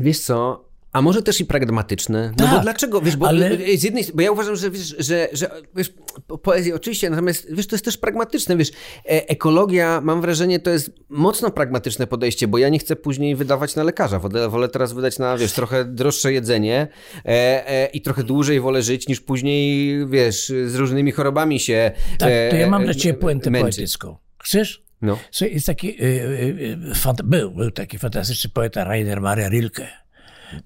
Wiesz 0.00 0.20
co? 0.20 0.70
A 0.92 1.02
może 1.02 1.22
też 1.22 1.40
i 1.40 1.44
pragmatyczne? 1.44 2.32
No 2.38 2.46
bo 2.46 2.52
Tak, 2.54 2.62
dlaczego? 2.62 3.00
Wiesz, 3.00 3.16
bo 3.16 3.28
ale- 3.28 3.56
z 3.76 3.82
jednej 3.82 4.04
bo 4.14 4.22
ja 4.22 4.32
uważam, 4.32 4.56
że 4.56 4.70
wiesz, 4.70 4.94
że, 4.98 5.28
że 5.32 5.50
wiesz, 5.76 5.92
po- 6.26 6.38
poezja 6.38 6.74
oczywiście, 6.74 7.10
natomiast 7.10 7.54
wiesz, 7.54 7.66
to 7.66 7.74
jest 7.76 7.84
też 7.84 7.96
pragmatyczne, 7.96 8.56
wiesz, 8.56 8.70
e, 9.04 9.28
ekologia, 9.28 10.00
mam 10.04 10.20
wrażenie, 10.20 10.60
to 10.60 10.70
jest 10.70 10.90
mocno 11.08 11.50
pragmatyczne 11.50 12.06
podejście, 12.06 12.48
bo 12.48 12.58
ja 12.58 12.68
nie 12.68 12.78
chcę 12.78 12.96
później 12.96 13.36
wydawać 13.36 13.76
na 13.76 13.82
lekarza, 13.82 14.18
wolę, 14.18 14.48
wolę 14.48 14.68
teraz 14.68 14.92
wydać 14.92 15.18
na, 15.18 15.36
wiesz, 15.38 15.52
trochę 15.52 15.84
droższe 15.84 16.32
jedzenie 16.32 16.88
e, 17.24 17.68
e, 17.68 17.86
i 17.86 18.00
trochę 18.00 18.24
dłużej 18.24 18.60
wolę 18.60 18.82
żyć, 18.82 19.08
niż 19.08 19.20
później, 19.20 19.96
wiesz, 20.08 20.52
z 20.66 20.74
różnymi 20.74 21.12
chorobami 21.12 21.60
się 21.60 21.90
Tak, 22.18 22.28
to 22.50 22.56
ja 22.56 22.70
mam 22.70 22.82
e, 22.82 22.84
dla 22.84 22.94
Ciebie 22.94 23.14
e, 23.14 23.20
puentę 23.20 23.50
męczyć. 23.50 23.76
poetycką. 23.76 24.16
Chcesz? 24.42 24.84
No. 25.02 25.18
Słuchaj, 25.30 25.54
Jest 25.54 25.66
taki, 25.66 26.02
y, 26.02 26.04
y, 26.04 26.92
fant- 26.94 27.22
był, 27.22 27.50
był 27.50 27.70
taki 27.70 27.98
fantastyczny 27.98 28.50
poeta 28.50 28.84
Rainer 28.84 29.20
Maria 29.20 29.48
Rilke. 29.48 29.88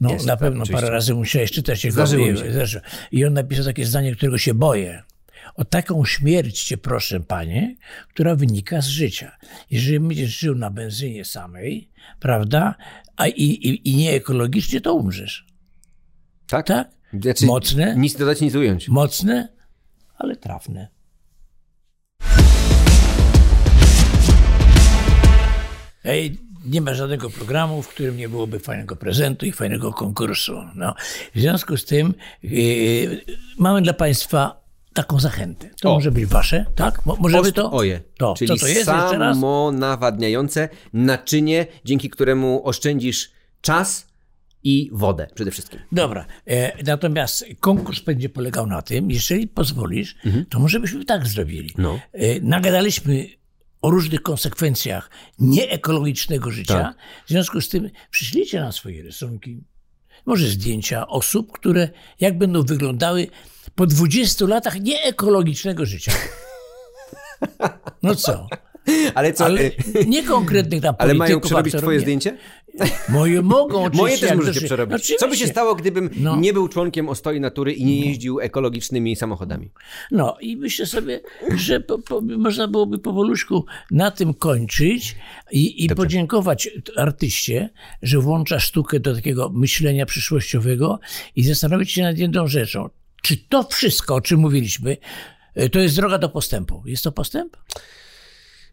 No, 0.01 0.13
Jest, 0.13 0.27
na 0.27 0.33
tak, 0.33 0.41
pewno 0.41 0.63
oczywiście. 0.63 0.83
parę 0.83 0.95
razy 0.95 1.15
musiałeś 1.15 1.53
czytać 1.53 1.85
jego 1.85 1.93
zdarzyło. 1.93 2.27
I 3.13 3.25
on 3.25 3.33
napisał 3.33 3.65
takie 3.65 3.87
zdanie, 3.87 4.17
którego 4.17 4.39
się 4.39 4.55
boję. 4.55 5.03
O 5.55 5.65
taką 5.65 6.05
śmierć 6.05 6.63
cię 6.63 6.77
proszę, 6.77 7.21
panie, 7.21 7.77
która 8.09 8.35
wynika 8.37 8.81
z 8.81 8.87
życia. 8.87 9.37
Jeżeli 9.71 10.01
będziesz 10.01 10.39
żył 10.39 10.55
na 10.55 10.71
benzynie 10.71 11.25
samej, 11.25 11.91
prawda, 12.21 12.75
a 13.17 13.27
i, 13.29 13.43
i, 13.43 13.89
i 13.91 13.97
nie 13.97 14.13
ekologicznie, 14.13 14.81
to 14.81 14.95
umrzesz. 14.95 15.47
Tak? 16.47 16.67
Tak? 16.67 16.91
Znaczy, 17.21 17.47
Mocne? 17.47 17.95
Nic 17.97 18.17
dodać, 18.17 18.41
nic 18.41 18.55
ująć. 18.55 18.89
Mocne, 18.89 19.49
ale 20.19 20.37
trafne. 20.37 20.89
Ej, 26.05 26.39
nie 26.65 26.81
ma 26.81 26.95
żadnego 26.95 27.31
programu, 27.31 27.83
w 27.83 27.89
którym 27.89 28.17
nie 28.17 28.29
byłoby 28.29 28.59
fajnego 28.59 28.97
prezentu 28.97 29.47
i 29.47 29.53
fajnego 29.53 29.93
konkursu. 29.93 30.53
No. 30.75 30.95
W 31.35 31.41
związku 31.41 31.77
z 31.77 31.85
tym 31.85 32.15
yy, 32.43 33.25
mamy 33.59 33.83
dla 33.83 33.93
Państwa 33.93 34.65
taką 34.95 35.21
zachętę. 35.21 35.71
To 35.81 35.91
O. 35.91 35.95
może 35.95 36.11
być 36.11 36.27
Wasze, 36.27 36.67
tak? 36.75 37.07
Mo, 37.07 37.17
możemy 37.21 37.53
to? 37.53 37.73
Oje. 37.73 38.01
To, 38.19 38.35
Czyli 38.35 38.49
co 38.49 38.57
to 38.57 38.67
jest 38.67 38.79
jeszcze 38.79 38.93
raz? 38.93 39.37
samonawadniające 39.37 40.69
naczynie, 40.93 41.67
dzięki 41.85 42.11
któremu 42.11 42.61
oszczędzisz 42.65 43.31
czas 43.61 44.07
i 44.65 44.91
wodę 44.93 45.27
przede 45.35 45.51
wszystkim. 45.51 45.81
Dobra, 45.93 46.27
e, 46.47 46.83
natomiast 46.85 47.45
konkurs 47.61 48.01
będzie 48.01 48.29
polegał 48.29 48.67
na 48.67 48.83
tym, 48.83 49.11
jeżeli 49.11 49.49
pozwolisz, 49.49 50.17
to 50.51 50.59
może 50.59 50.81
byśmy 50.81 51.05
tak 51.05 51.27
zrobili. 51.27 51.75
Mhm. 51.79 51.83
No. 51.83 52.01
E, 52.13 52.41
nagadaliśmy 52.41 53.27
o 53.85 53.91
różnych 53.91 54.23
konsekwencjach 54.23 55.11
nieekologicznego 55.39 56.51
życia. 56.51 56.75
Tak. 56.75 56.97
W 57.27 57.29
związku 57.29 57.61
z 57.61 57.69
tym 57.69 57.91
przyślijcie 58.11 58.61
nam 58.61 58.73
swoje 58.73 59.03
rysunki, 59.03 59.65
może 60.27 60.47
zdjęcia 60.49 61.07
osób, 61.07 61.53
które 61.53 61.89
jak 62.21 62.39
będą 62.39 62.63
wyglądały 62.63 63.27
po 63.75 63.87
20 63.87 64.47
latach 64.47 64.81
nieekologicznego 64.81 65.87
życia. 65.87 66.13
No 68.03 68.15
co? 68.15 68.49
Ale 69.15 69.33
co? 69.33 69.45
Ale 69.45 69.61
e, 69.61 69.71
nie 70.07 70.23
konkretnych 70.23 70.83
tam 70.83 70.95
ale 70.99 71.15
mają 71.15 71.41
przerobić 71.41 71.75
twoje 71.75 71.99
nie. 71.99 72.03
zdjęcie? 72.03 72.39
Moje 73.09 73.43
mogą 73.43 73.85
oczywiście. 73.85 74.03
Moje 74.03 74.19
też 74.19 74.37
możecie 74.37 74.61
przerobić. 74.61 75.07
Co 75.07 75.13
by 75.13 75.19
się 75.19 75.27
Oczywiście. 75.27 75.49
stało, 75.49 75.75
gdybym 75.75 76.11
No. 76.17 76.37
nie 76.37 76.53
był 76.53 76.69
członkiem 76.69 77.09
Ostoi 77.09 77.41
Natury 77.41 77.73
i 77.73 77.85
nie 77.85 78.01
jeździł 78.07 78.41
ekologicznymi 78.41 79.17
samochodami? 79.17 79.71
No 80.11 80.37
i 80.41 80.57
myślę 80.57 80.87
sobie, 80.87 81.21
że 81.57 81.81
po, 81.81 81.99
po, 81.99 82.21
można 82.21 82.69
byłoby 82.69 82.99
powoluczku 82.99 83.65
na 83.91 84.11
tym 84.11 84.35
kończyć 84.35 85.17
i, 85.53 85.85
i 85.85 85.89
podziękować 85.89 86.69
artyście, 86.97 87.71
że 88.03 88.19
włącza 88.19 88.61
sztukę 88.61 89.01
do 89.01 89.15
takiego 89.15 89.51
myślenia 89.55 90.07
przyszłościowego 90.07 91.01
i 91.37 91.45
zastanowić 91.45 91.93
się 91.93 92.03
nad 92.03 92.19
jedną 92.19 92.47
rzeczą. 92.47 92.89
Czy 93.23 93.37
to 93.37 93.63
wszystko, 93.63 94.15
o 94.15 94.21
czym 94.21 94.41
mówiliśmy, 94.41 94.97
y, 95.63 95.69
to 95.71 95.79
jest 95.79 95.97
droga 95.97 96.19
do 96.19 96.29
postępu? 96.29 96.83
Jest 96.87 97.05
to 97.05 97.13
postęp? 97.13 97.57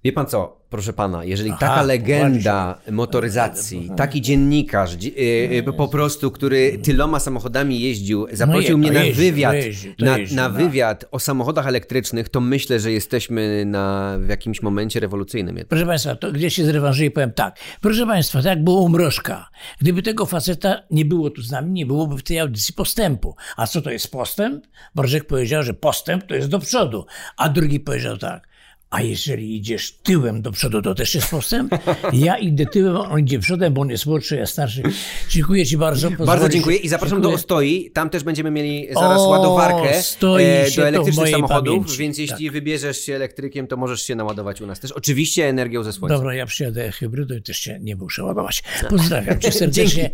Wie 0.03 0.11
pan 0.13 0.25
co, 0.25 0.61
proszę 0.69 0.93
pana, 0.93 1.23
jeżeli 1.23 1.49
Aha, 1.49 1.59
taka 1.59 1.81
legenda 1.81 2.77
motoryzacji, 2.91 3.91
taki 3.97 4.21
dziennikarz 4.21 4.91
dzi- 4.95 5.13
e, 5.57 5.63
po 5.73 5.87
prostu, 5.87 6.31
który 6.31 6.77
tyloma 6.77 7.19
samochodami 7.19 7.79
jeździł, 7.81 8.27
zaprosił 8.31 8.71
je- 8.71 8.77
mnie 8.77 8.91
na 8.91 9.03
jeździł, 9.03 9.23
wywiad, 9.25 9.55
to 9.99 10.05
na, 10.05 10.17
jeździł, 10.17 10.35
na 10.37 10.49
no. 10.49 10.55
wywiad 10.55 11.05
o 11.11 11.19
samochodach 11.19 11.67
elektrycznych, 11.67 12.29
to 12.29 12.41
myślę, 12.41 12.79
że 12.79 12.91
jesteśmy 12.91 13.63
na, 13.65 14.17
w 14.19 14.29
jakimś 14.29 14.61
momencie 14.61 14.99
rewolucyjnym. 14.99 15.55
jednak. 15.55 15.69
Proszę 15.69 15.85
Państwa, 15.85 16.15
to 16.15 16.31
gdzieś 16.31 16.55
się 16.55 16.65
zrewanżuję 16.65 17.07
i 17.07 17.11
powiem 17.11 17.31
tak. 17.31 17.59
Proszę 17.81 18.07
Państwa, 18.07 18.39
tak 18.39 18.45
jak 18.45 18.63
było 18.63 18.81
u 18.81 18.89
Mrożka. 18.89 19.49
Gdyby 19.81 20.01
tego 20.01 20.25
faceta 20.25 20.81
nie 20.91 21.05
było 21.05 21.29
tu 21.29 21.41
z 21.41 21.51
nami, 21.51 21.71
nie 21.71 21.85
byłoby 21.85 22.17
w 22.17 22.23
tej 22.23 22.39
audycji 22.39 22.73
postępu. 22.73 23.35
A 23.57 23.67
co 23.67 23.81
to 23.81 23.91
jest 23.91 24.11
postęp? 24.11 24.65
Mrożek 24.95 25.27
powiedział, 25.27 25.63
że 25.63 25.73
postęp 25.73 26.27
to 26.27 26.35
jest 26.35 26.47
do 26.49 26.59
przodu. 26.59 27.05
A 27.37 27.49
drugi 27.49 27.79
powiedział 27.79 28.17
tak. 28.17 28.50
A 28.91 29.01
jeżeli 29.01 29.55
idziesz 29.57 29.91
tyłem 30.03 30.41
do 30.41 30.51
przodu, 30.51 30.81
to 30.81 30.95
też 30.95 31.15
jest 31.15 31.29
postęp? 31.31 31.71
Ja 32.13 32.37
idę 32.37 32.65
tyłem, 32.65 32.95
on 32.97 33.19
idzie 33.19 33.39
przodem, 33.39 33.73
bo 33.73 33.81
on 33.81 33.89
jest 33.89 34.05
młodszy, 34.05 34.35
ja 34.35 34.45
starszy. 34.45 34.83
Dziękuję 35.29 35.65
Ci 35.65 35.77
bardzo. 35.77 36.11
Bardzo 36.11 36.25
pozwolisz- 36.25 36.49
dziękuję 36.53 36.77
i 36.77 36.87
zapraszam 36.89 37.17
Dziękuję. 37.17 37.31
do 37.35 37.41
Ostoi. 37.41 37.91
Tam 37.93 38.09
też 38.09 38.23
będziemy 38.23 38.51
mieli 38.51 38.87
zaraz 38.93 39.21
O, 39.21 39.27
ładowarkę 39.29 39.89
e, 39.97 40.03
do 40.21 40.87
elektrycznych 40.87 41.29
samochodów, 41.29 41.73
pamięci. 41.75 41.97
więc 41.97 42.17
jeśli 42.17 42.51
wybierzesz 42.51 42.99
się 43.01 43.15
elektrykiem, 43.15 43.67
to 43.67 43.77
możesz 43.77 44.01
się 44.01 44.15
naładować 44.15 44.61
u 44.61 44.67
nas 44.67 44.79
też. 44.79 44.91
Oczywiście 44.91 45.47
energią 45.49 45.83
ze 45.83 45.93
słońca. 45.93 46.15
Dobra, 46.15 46.33
ja 46.35 46.45
przyjadę 46.45 46.91
hybrydą 46.91 47.35
i 47.35 47.41
też 47.41 47.57
się 47.57 47.79
nie 47.81 47.95
muszę 47.95 48.23
ładować. 48.23 48.63
Pozdrawiam 48.89 49.39
Cię 49.39 49.51
serdecznie. 49.61 50.09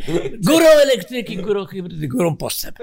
Górą 0.45 0.65
elektryki, 0.65 1.37
górą 1.37 1.65
hybrydy, 1.65 2.07
górą 2.07 2.35
postęp. 2.37 2.77